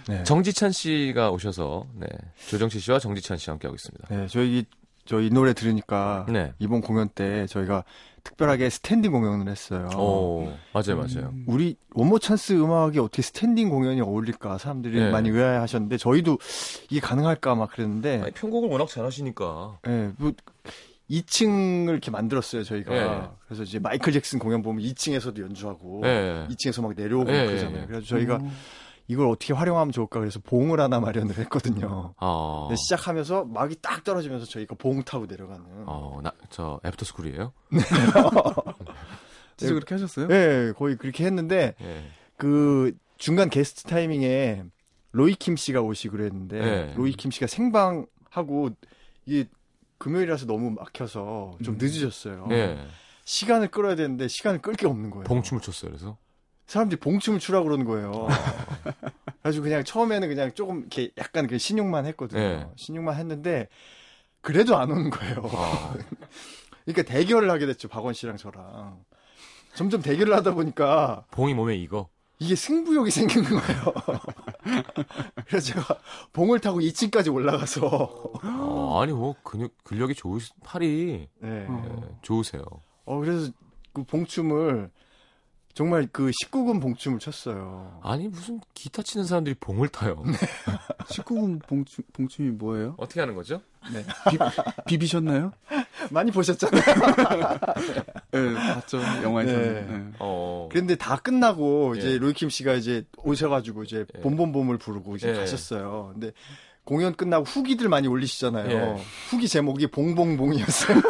[0.09, 0.23] 네.
[0.25, 2.05] 정지찬 씨가 오셔서 네,
[2.49, 4.07] 조정치 씨와 정지찬 씨와 함께하고 있습니다.
[4.09, 4.65] 네, 저희
[5.09, 6.53] 저희 노래 들으니까 네.
[6.59, 7.83] 이번 공연 때 저희가
[8.23, 9.89] 특별하게 스탠딩 공연을 했어요.
[9.97, 11.33] 오, 맞아요, 맞아요.
[11.47, 15.11] 우리 원모어 찬스 음악이 어떻게 스탠딩 공연이 어울릴까 사람들이 네.
[15.11, 16.37] 많이 의아해하셨는데 저희도
[16.89, 19.79] 이게 가능할까 막 그랬는데 아니, 편곡을 워낙 잘하시니까.
[19.87, 20.31] 예, 뭐
[21.09, 23.29] 2층을 이렇게 만들었어요 저희가 네.
[23.47, 26.47] 그래서 이제 마이클 잭슨 공연 보면 2층에서도 연주하고 네.
[26.49, 27.47] 2층에서 막 내려오고 네.
[27.47, 28.51] 그러잖아요 그래서 저희가 음.
[29.09, 34.75] 이걸 어떻게 활용하면 좋을까 그래서 봉을 하나 마련을 했거든요 어, 시작하면서 막이 딱 떨어지면서 저희가
[34.77, 37.51] 봉 타고 내려가는 어, 나, 저, 애프터 스쿨이에요?
[39.57, 40.27] 진짜 그렇게 하셨어요?
[40.29, 42.03] 예, 거의 그렇게 했는데 예.
[42.37, 44.63] 그 중간 게스트 타이밍에
[45.11, 46.93] 로이킴 씨가 오시기로 했는데 네.
[46.95, 48.69] 로이킴 씨가 생방 하고
[49.25, 49.49] 이게
[49.97, 51.77] 금요일이라서 너무 막혀서 좀 음.
[51.81, 52.47] 늦으셨어요.
[52.51, 52.77] 예.
[53.25, 55.23] 시간을 끌어야 되는데 시간을 끌 게 없는 거예요.
[55.25, 56.17] 봉춤을 췄어요, 그래서.
[56.69, 58.27] 사람들이 봉춤을 추라고 그러는 거예요.
[59.41, 62.39] 그래가지고 그냥 처음에는 그냥 조금 이렇게 약간 그 시늉만 했거든요.
[62.39, 62.67] 네.
[62.75, 63.67] 시늉만 했는데
[64.41, 65.49] 그래도 안 오는 거예요.
[65.51, 65.95] 아,
[66.85, 69.03] 그러니까 대결을 하게 됐죠 박원 씨랑 저랑.
[69.73, 72.07] 점점 대결을 하다 보니까 봉이 몸에 익어.
[72.37, 73.93] 이게 승부욕이 생긴 거예요.
[75.47, 75.97] 그래서 제가
[76.33, 81.49] 봉을 타고 2층까지 올라가서 어, 아니 뭐 근육 근력이 좋으 팔이 네.
[81.49, 81.67] 예,
[82.21, 82.63] 좋으세요.
[83.05, 83.51] 어 그래서
[83.91, 84.91] 그 봉춤을
[85.73, 87.99] 정말 그 19금 봉춤을 췄어요.
[88.03, 90.23] 아니 무슨 기타 치는 사람들이 봉을 타요.
[91.09, 92.95] 19금 봉춤, 봉춤이 뭐예요?
[92.97, 93.61] 어떻게 하는 거죠?
[94.85, 95.53] 비, 비셨나요
[96.11, 96.83] 많이 보셨잖아요.
[98.31, 98.99] 네, 봤죠.
[99.23, 99.51] 영화에서.
[99.53, 99.81] 네.
[99.81, 100.05] 네.
[100.19, 100.67] 어.
[100.71, 102.17] 그런데 다 끝나고 이제 예.
[102.17, 104.21] 로이킴 씨가 이제 오셔가지고 이제 예.
[104.21, 105.33] 봄봄봄을 부르고 이제 예.
[105.33, 106.11] 가셨어요.
[106.13, 106.31] 근데
[106.83, 108.69] 공연 끝나고 후기들 많이 올리시잖아요.
[108.69, 109.03] 예.
[109.29, 111.01] 후기 제목이 봉봉봉이었어요.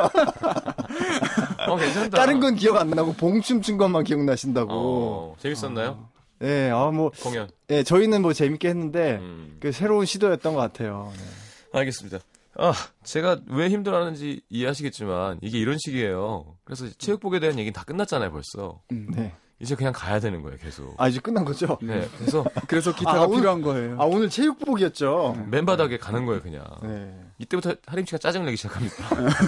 [1.74, 2.18] 어, 괜찮다.
[2.18, 4.70] 다른 건 기억 안 나고 봉춤 춘 것만 기억나신다고.
[4.72, 6.10] 어, 재밌었나요?
[6.42, 7.50] 예, 아, 뭐, 공연.
[7.70, 9.58] 예, 저희는 뭐 재밌게 했는데, 음.
[9.60, 11.12] 그 새로운 시도였던 것 같아요.
[11.16, 11.80] 네.
[11.80, 12.20] 알겠습니다.
[12.58, 16.56] 아, 제가 왜 힘들어하는지 이해하시겠지만 이게 이런 식이에요.
[16.64, 18.82] 그래서 체육복에 대한 얘기는 다 끝났잖아요, 벌써.
[18.90, 19.34] 네.
[19.62, 20.94] 이제 그냥 가야 되는 거예요, 계속.
[20.98, 21.78] 아, 이제 끝난 거죠?
[21.82, 23.98] 네, 그래서 그래서 기타가 아, 오늘- 필요한 거예요.
[24.00, 25.48] 아, 오늘 체육복이었죠?
[25.50, 26.64] 맨바닥에 가는 거예요, 그냥.
[26.82, 27.14] 네.
[27.40, 28.96] 이때부터 하림 씨가 짜증 내기 시작합니다.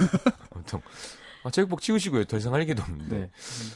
[0.52, 0.82] 보통
[1.44, 2.26] 아, 체육복 치우시고요.
[2.26, 3.18] 더 이상 할 얘기도 없는데.
[3.18, 3.32] 네.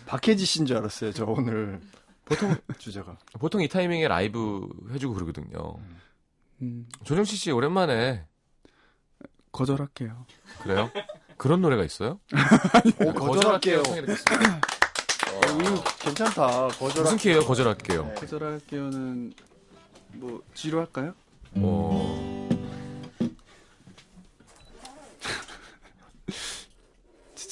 [0.06, 1.80] 박혜지 씨인 줄 알았어요, 저 오늘.
[2.26, 3.18] 보통 주제가.
[3.40, 5.78] 보통 이 타이밍에 라이브 해주고 그러거든요.
[6.62, 8.26] 음, 조정치 씨 오랜만에
[9.52, 10.26] 거절할게요.
[10.64, 10.92] 그래요?
[11.38, 12.20] 그런 노래가 있어요?
[13.06, 13.84] 오, 거절할게요.
[13.84, 14.56] 청해드리겠습니다.
[14.56, 16.48] 어, 괜찮다.
[16.68, 17.04] 거절할게요.
[17.04, 17.40] 무슨 키예요?
[17.46, 18.14] 거절할게요.
[18.16, 19.34] 거절할게요는
[20.14, 21.14] 뭐 G로 할까요?
[21.56, 22.35] 어,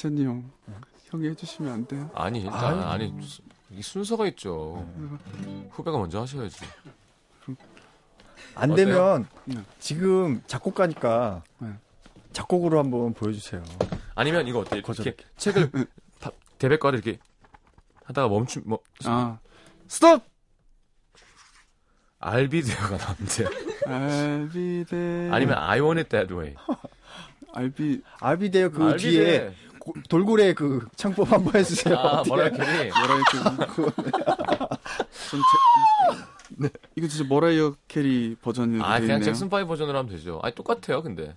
[0.03, 0.51] 지찬이 형,
[1.05, 2.09] 형이 해주시면 안 돼요?
[2.13, 3.13] 아니 일단 아니
[3.71, 4.85] 이 순서가 있죠.
[5.71, 6.65] 후배가 먼저 하셔야지.
[8.55, 8.85] 안 어때요?
[8.87, 9.55] 되면 네.
[9.79, 11.69] 지금 작곡가니까 네.
[12.33, 13.63] 작곡으로 한번 보여주세요.
[14.15, 14.75] 아니면 이거 어때?
[14.75, 15.23] 이렇게 거절할게.
[15.37, 15.71] 책을
[16.19, 17.19] 다- 대백과를 이렇게
[18.03, 19.39] 하다가 멈춤 뭐 아,
[19.87, 20.23] 스톱!
[22.19, 22.97] 알비데어가
[24.51, 25.31] be there.
[25.31, 26.55] 아니면 I want it that way.
[27.53, 28.97] I'll be 아비데어 그 알비데.
[29.09, 31.95] 뒤에 고- 돌고래 그 창법 한번 해주세요.
[31.97, 32.29] 아 어떻게?
[32.29, 32.89] 머라이어 캐리.
[32.91, 33.37] 뭐라 이렇게
[35.29, 35.41] 전
[36.61, 39.21] 제, 이거 진짜 머라이어 캐리 버전으로 아돼 그냥.
[39.21, 40.39] 잭슨 5 버전으로 하면 되죠.
[40.43, 41.35] 아니 똑같아요, 근데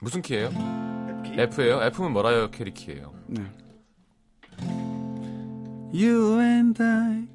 [0.00, 0.50] 무슨 키예요?
[1.36, 1.82] F예요?
[1.82, 3.12] F면 머라이어 캐리 키예요.
[3.28, 3.42] 네.
[5.92, 7.28] You and I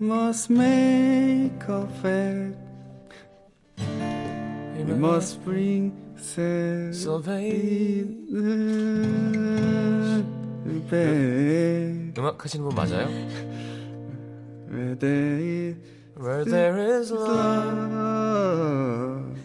[0.00, 2.56] must make a pact.
[4.86, 5.92] We must bring
[10.90, 12.14] back.
[12.18, 13.08] 음악 하시는 분 맞아요?
[14.68, 15.76] Where there is
[16.18, 19.38] Where there is love, love,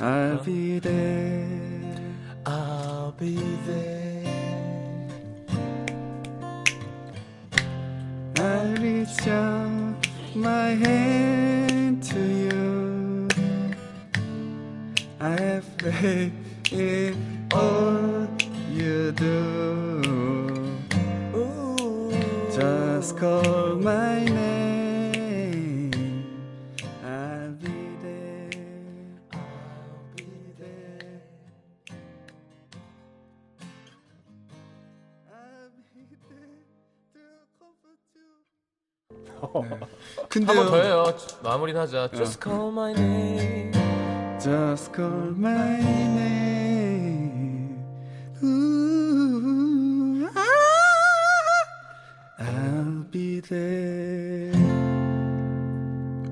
[0.00, 1.44] I'll be there.
[2.46, 3.34] I'll be
[3.66, 4.22] there.
[8.38, 12.35] I reach out my hand to you.
[15.18, 16.32] I have faith
[16.72, 18.28] in all
[18.70, 20.02] you do.
[22.52, 25.90] Just call my name.
[27.04, 28.50] I'll be there.
[29.32, 29.40] I'll
[30.16, 30.24] be
[30.58, 31.20] there.
[35.32, 36.60] I'll be there
[37.12, 37.20] to
[37.58, 38.30] comfort you.
[40.28, 41.14] 근데 한번 더 해요.
[41.42, 42.08] 마무리는 하자.
[42.14, 43.72] Just call my name.
[44.46, 45.80] Just call my
[46.14, 47.74] name.
[48.44, 51.66] Ooh, ah,
[52.38, 54.54] I'll be there.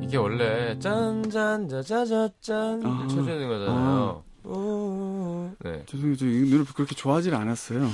[0.00, 2.42] 이게 원래 짠짠자자자짠
[2.86, 3.06] 아.
[3.08, 4.22] 쳐줘야 되는 거잖아요.
[4.44, 5.50] 우.
[5.64, 5.82] 네.
[5.86, 7.90] 죄송해요, 저 이 노래 그렇게 좋아하질 않았어요.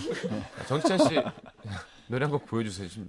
[0.68, 1.14] 정치찬 씨
[2.08, 2.88] 노래 한 곡 보여주세요.
[2.88, 3.08] 지금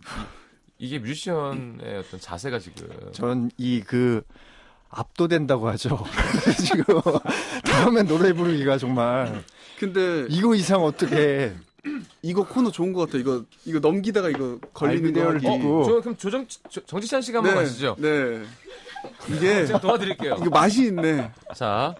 [0.77, 4.23] 이, 게 뮤지션의 어떤 자세가 지금 전 이 그
[4.91, 6.03] 압도된다고 하죠.
[6.59, 6.83] 지금
[7.63, 9.43] 다음에 노래 부르기가 정말
[9.79, 11.53] 근데 이거 이상 어떻게
[12.21, 13.17] 이거 코너 좋은 것 같아.
[13.17, 15.59] 이거 이거 넘기다가 이거 걸리는 거 알비데오를 하기.
[15.61, 15.83] 듣고.
[15.85, 17.95] 저 그럼 조정 조- 정지찬 씨가 한번 가시죠.
[17.97, 18.43] 네.
[19.29, 20.35] 이게 제가 도와드릴게요.
[20.41, 21.31] 이거 맛이 있네.
[21.55, 21.95] 자,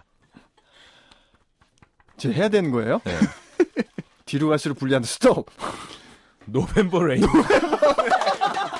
[2.17, 3.01] 지금 해야 되는 거예요?
[3.05, 3.17] 네.
[4.25, 5.47] 뒤로 갈수록 불리한 스톱.
[6.45, 7.23] 노벤버 레인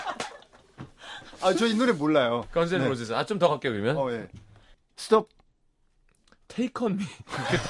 [1.42, 2.46] 아, 저 이 노래 몰라요.
[2.54, 2.88] 건센 네.
[2.88, 3.14] 로제스.
[3.14, 3.98] 아 좀 더 갈게요 그러면.
[3.98, 4.28] 어, 예.
[4.96, 5.30] 스톱.
[6.48, 7.06] Take on me.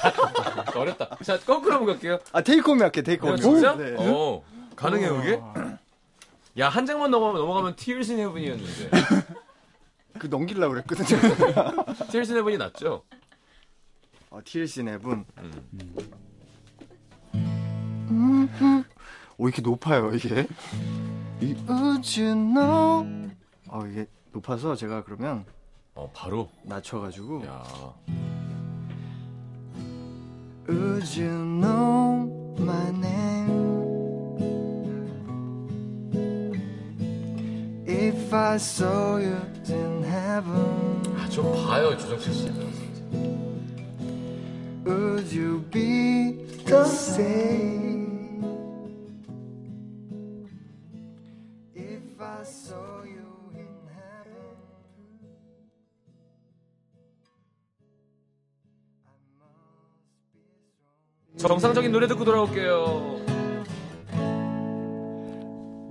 [0.74, 1.16] 어렵다.
[1.22, 2.18] 자 거꾸로 한번 갈게요.
[2.32, 3.34] 아, 테이크 홈이 할게, 테이크 홈.
[3.34, 3.76] 야, 진짜?
[3.76, 3.94] 네.
[3.98, 4.42] 어
[4.76, 5.40] 가능해요 그게?
[6.58, 8.90] 야 한 장만 넘어가면 넘어가면 Tears in Heaven이었는데
[10.18, 11.18] 그 넘기려고 그랬거든요.
[12.12, 13.04] In Heaven이 낫죠?
[14.30, 15.24] 어, TLC 네분.
[17.34, 18.84] 음, 음.
[19.38, 20.46] 오 이렇게 높아요 이게.
[21.40, 23.06] 이 Would you know?
[23.72, 25.46] 어 이게 높아서 제가 그러면
[25.94, 26.48] 어 바로.
[26.64, 27.64] 낮춰가지고 야.
[30.68, 33.72] Would you know my name?
[37.86, 39.36] If I saw you
[39.70, 42.50] in heaven, 아, 좀 봐요 조정식 씨.
[44.84, 47.91] would you be the same?
[61.38, 63.20] 정상적인 노래 듣고 돌아올게요.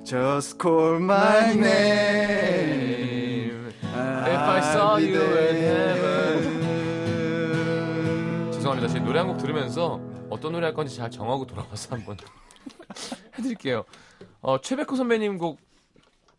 [0.06, 2.92] Just call my name.
[3.68, 6.62] If I saw you in heaven.
[8.52, 8.88] 죄송합니다.
[8.90, 10.00] 제 노래 한 곡 들으면서
[10.30, 12.18] 어떤 노래 할 건지 잘 정하고 돌아와서 한번
[13.38, 13.84] 해드릴게요.
[14.42, 15.60] 어, 최백호 선배님 곡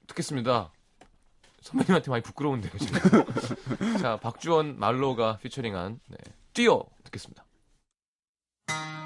[0.06, 0.72] 듣겠습니다.
[1.60, 3.24] 선배님한테 많이 부끄러운데요, 지금.
[4.02, 6.16] 자, 박주원 말로가 피처링한 네.
[6.52, 7.44] 뛰어 듣겠습니다.
[8.72, 9.01] Thank you.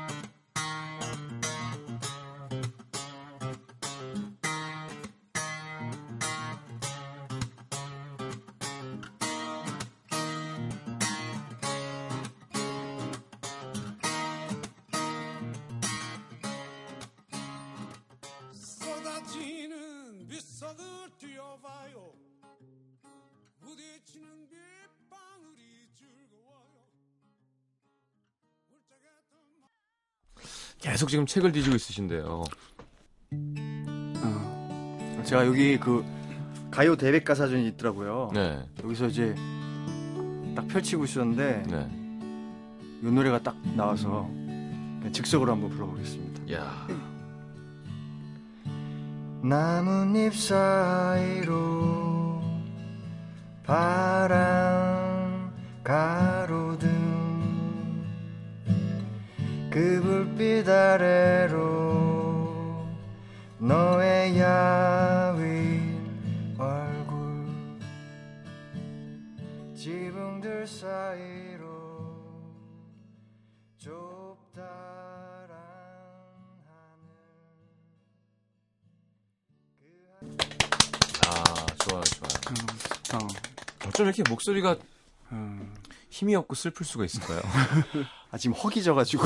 [30.86, 32.44] 계속 지금 책을 뒤지고 있으신데요.
[34.22, 36.04] 어, 제가 여기 그
[36.70, 38.30] 가요 대백과 사전이 있더라고요.
[38.32, 39.34] 네, 여기서 이제
[40.54, 41.90] 딱 펼치고 있었는데 네.
[43.02, 44.30] 이 노래가 딱 나와서
[45.10, 46.54] 즉석으로 한번 불러보겠습니다.
[46.54, 46.86] 야
[49.42, 51.64] 나뭇잎 사이로
[53.64, 57.05] 바람 가로등
[59.76, 61.58] 그 불빛 아래로
[63.58, 65.98] 너의 야윈
[66.58, 67.46] 얼굴
[69.76, 71.66] 지붕들 사이로
[73.76, 75.58] 좁다란
[81.26, 82.32] 아, 좋아요, 좋아요.
[83.12, 83.18] 어,
[83.88, 84.78] 어쩜 이렇게 목소리가
[85.32, 85.72] 어.
[86.08, 87.42] 힘이 없고 슬플 수가 있을까요?
[88.30, 89.22] 아 지금 허기져가지고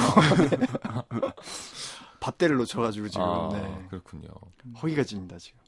[2.21, 3.87] 밥대를 놓쳐가지고 지금 아, 네.
[3.89, 4.29] 그렇군요.
[4.83, 5.59] 허기가 집니다 지금.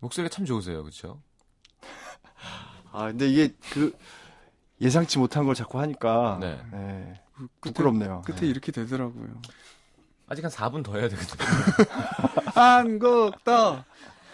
[0.00, 1.20] 목소리가 참 좋으세요, 그렇죠?
[2.92, 3.96] 아 근데 이게 그
[4.80, 6.60] 예상치 못한 걸 자꾸 하니까 네.
[6.72, 7.20] 네,
[7.60, 8.22] 끝에, 부끄럽네요.
[8.22, 8.46] 끝에 네.
[8.48, 9.40] 이렇게 되더라고요.
[10.26, 11.44] 아직 한 4분 더 해야 되거든요.
[12.54, 13.84] 한국 더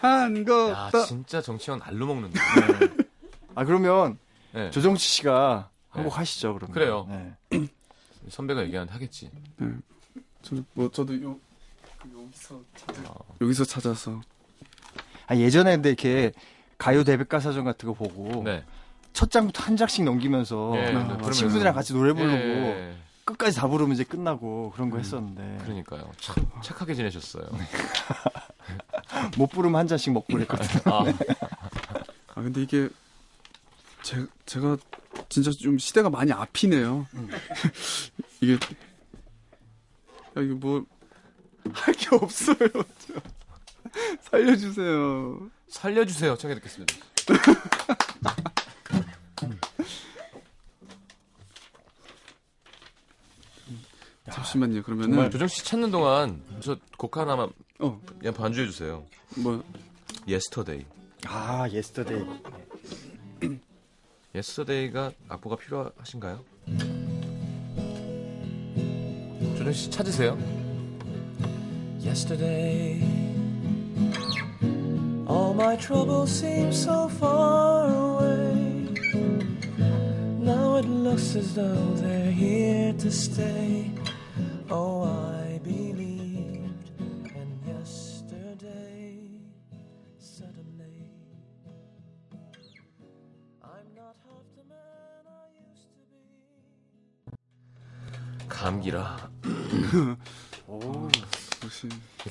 [0.01, 2.39] 한국 야, 더 진짜 정치원 알로 먹는데.
[3.55, 4.19] 아 그러면
[4.53, 4.71] 네.
[4.71, 6.11] 조정치 씨가 한 네.
[6.11, 6.75] 곡 하시죠 그러면.
[6.75, 7.07] 그래요.
[7.09, 7.69] 네.
[8.29, 9.31] 선배가 얘기하는데 하겠지.
[10.43, 11.41] 저도 뭐 저도 요그
[12.25, 13.15] 여기서 찾아 어.
[13.41, 14.21] 여기서 찾아서
[15.27, 16.33] 아 예전에 근데 이렇게
[16.79, 18.65] 가요 대백과 사전 같은 거 보고 네.
[19.13, 23.67] 첫 장부터 한 장씩 넘기면서 예, 아, 그러면서- 친구들이랑 같이 노래 부르고 예, 끝까지 다
[23.67, 26.13] 부르면 이제 끝나고 그런 거 했었는데 그러니까요.
[26.21, 27.45] 참 착하게 지내셨어요.
[29.39, 30.81] 못 부르면 한 잔씩 먹고 그랬거든요.
[30.95, 31.05] 아,
[32.35, 32.89] 아 근데 이게
[34.07, 34.77] 제, 제가
[35.29, 37.09] 진짜 좀 시대가 많이 앞이네요.
[38.41, 38.59] 이게 야
[40.43, 42.57] 이거 뭐할 게 없어요.
[42.57, 43.15] 저.
[44.31, 45.51] 살려주세요.
[45.69, 46.37] 살려주세요.
[46.37, 46.95] 청해 듣겠습니다.
[54.33, 54.83] 잠시만요.
[54.83, 59.05] 그러면은 조정치 씨 찾는 동안 저 곡 하나만 어 그냥 반주해 주세요.
[59.37, 59.63] 뭐
[60.27, 60.85] Yesterday.
[61.27, 62.25] 아 Yesterday.
[64.37, 66.45] Yesterday가 악보가 필요하신가요?
[69.57, 70.37] 조정치 씨 찾으세요.
[72.05, 73.01] Yesterday,
[75.27, 78.85] all my troubles seemed so far away.
[80.39, 83.91] Now it looks as though they're here to stay.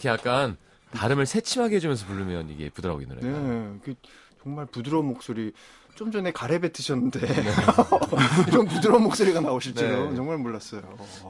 [0.05, 0.57] 이렇게 약간
[0.91, 3.27] 발음을 새침하게 해주면서 부르면 이게 예쁘더라고요, 이 노래가.
[3.27, 3.73] 네.
[3.83, 3.95] 그
[4.41, 5.51] 정말 부드러운 목소리.
[5.95, 7.21] 좀 전에 가래 뱉으셨는데
[8.49, 10.15] 이런 부드러운 목소리가 나오실 줄은 네.
[10.17, 10.81] 정말 몰랐어요.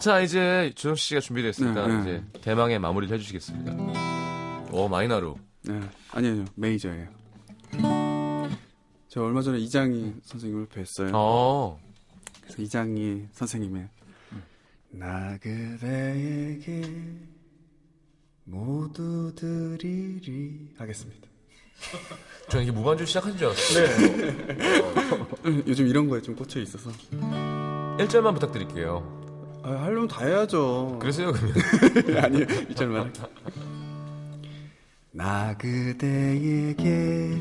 [0.01, 2.01] 자, 이제 조정 씨가 준비됐으니까 네, 네.
[2.01, 4.71] 이제 대망의 마무리를 해주시겠습니다.
[4.71, 5.37] 오, 마이너로.
[5.61, 5.79] 네.
[6.11, 6.45] 아니, 아니요.
[6.55, 7.07] 메이저예요.
[9.07, 11.11] 저 얼마 전에 이장희 선생님을 뵀어요.
[11.13, 11.79] 어,
[12.41, 13.87] 그래서 이장희 선생님의
[14.89, 16.81] 나 그대에게
[18.45, 21.27] 모두 드리리 하겠습니다.
[22.49, 23.87] 저 이게 무반주 시작한 줄 알았어요.
[25.67, 26.91] 요즘 이런 거에 좀 꽂혀 있어서
[27.99, 29.61] 1절만 부탁드릴게요.
[29.63, 30.99] 아, 하려면 다 해야죠.
[31.01, 31.55] 그래서요, 그러면.
[32.23, 33.13] 아니요, 이절만
[35.11, 37.39] 나 그대에게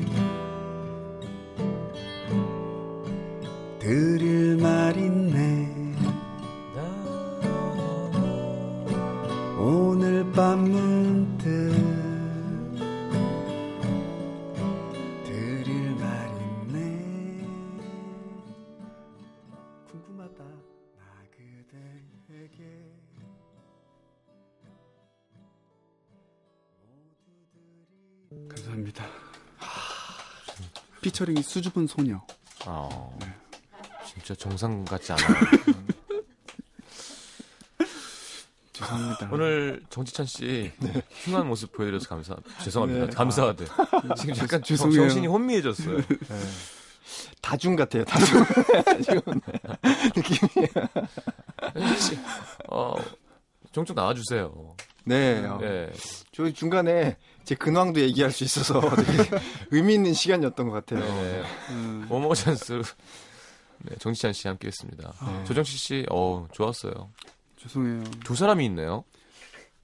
[3.79, 5.44] 드릴 말 있네
[10.35, 11.47] 밤 문득
[15.23, 17.47] 드릴 말 있네
[19.89, 22.91] 궁금하다 나 그대에게
[28.49, 29.05] 감사합니다.
[31.01, 32.19] 피처링이 수줍은 소녀.
[32.65, 33.17] 어,
[34.05, 35.27] 진짜 정상 같지 않아요.
[38.75, 39.29] 죄송합니다.
[39.31, 40.71] 오늘 정지찬 씨
[41.23, 43.05] 흉한 모습 보여드려서 감사 죄송합니다.
[43.07, 43.11] 네.
[43.13, 43.65] 감사하대.
[44.17, 45.01] 지금 약간 죄송해요.
[45.01, 45.97] 정신이 혼미해졌어요.
[47.41, 48.03] 다중 같아요.
[48.05, 48.43] 다중.
[50.15, 50.67] 느낌이.
[52.69, 52.95] 어,
[53.71, 54.75] 종종 나와주세요.
[55.05, 55.45] 네.
[55.45, 55.91] 어, 예.
[56.33, 59.29] 저 중간에 제 근황도 얘기할 수 있어서 되게
[59.71, 60.99] 의미 있는 시간이었던 것 같아요.
[61.05, 61.43] 네.
[61.69, 62.81] 음, 원모어 찬스
[63.79, 65.13] 네, 정지찬 씨 함께 했습니다.
[65.45, 67.11] 조정치 씨, 어 좋았어요.
[67.57, 68.03] 죄송해요.
[68.23, 69.03] 두 사람이 있네요.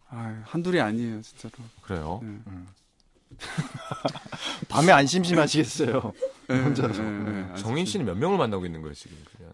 [0.09, 1.53] 아, 한둘이 아니에요, 진짜로.
[1.81, 2.19] 그래요.
[2.23, 2.39] 네.
[4.69, 6.13] 밤에 안 심심하시겠어요.
[6.49, 7.01] 네, 혼자서.
[7.01, 7.55] 네, 네, 네.
[7.55, 9.17] 정인 씨는 몇 명을 만나고 있는 거예요 지금?
[9.37, 9.53] 그냥.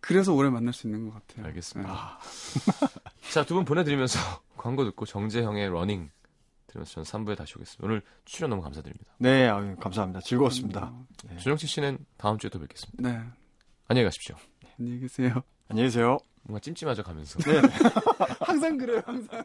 [0.00, 1.46] 그래서 오래 만날 수 있는 것 같아요.
[1.46, 2.18] 알겠습니다.
[3.32, 4.18] 자, 두 분 보내드리면서
[4.56, 6.10] 광고 듣고 정재형의 러닝
[6.66, 7.86] 들으면서 저는 3부에 다시 오겠습니다.
[7.86, 9.12] 오늘 출연 너무 감사드립니다.
[9.18, 10.20] 네, 아유, 감사합니다.
[10.20, 10.92] 즐거웠습니다.
[11.28, 11.36] 네.
[11.38, 13.08] 조정치 씨는 다음 주에 또 뵙겠습니다.
[13.08, 13.20] 네.
[13.88, 14.36] 안녕히 가십시오.
[14.78, 15.42] 안녕히 계세요.
[15.68, 16.18] 안녕히 계세요.
[16.46, 17.38] 뭔가 찜찜하죠 가면서.
[18.40, 19.44] 항상 그래요, 항상.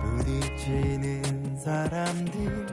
[0.00, 2.66] 부딪히는 사람들을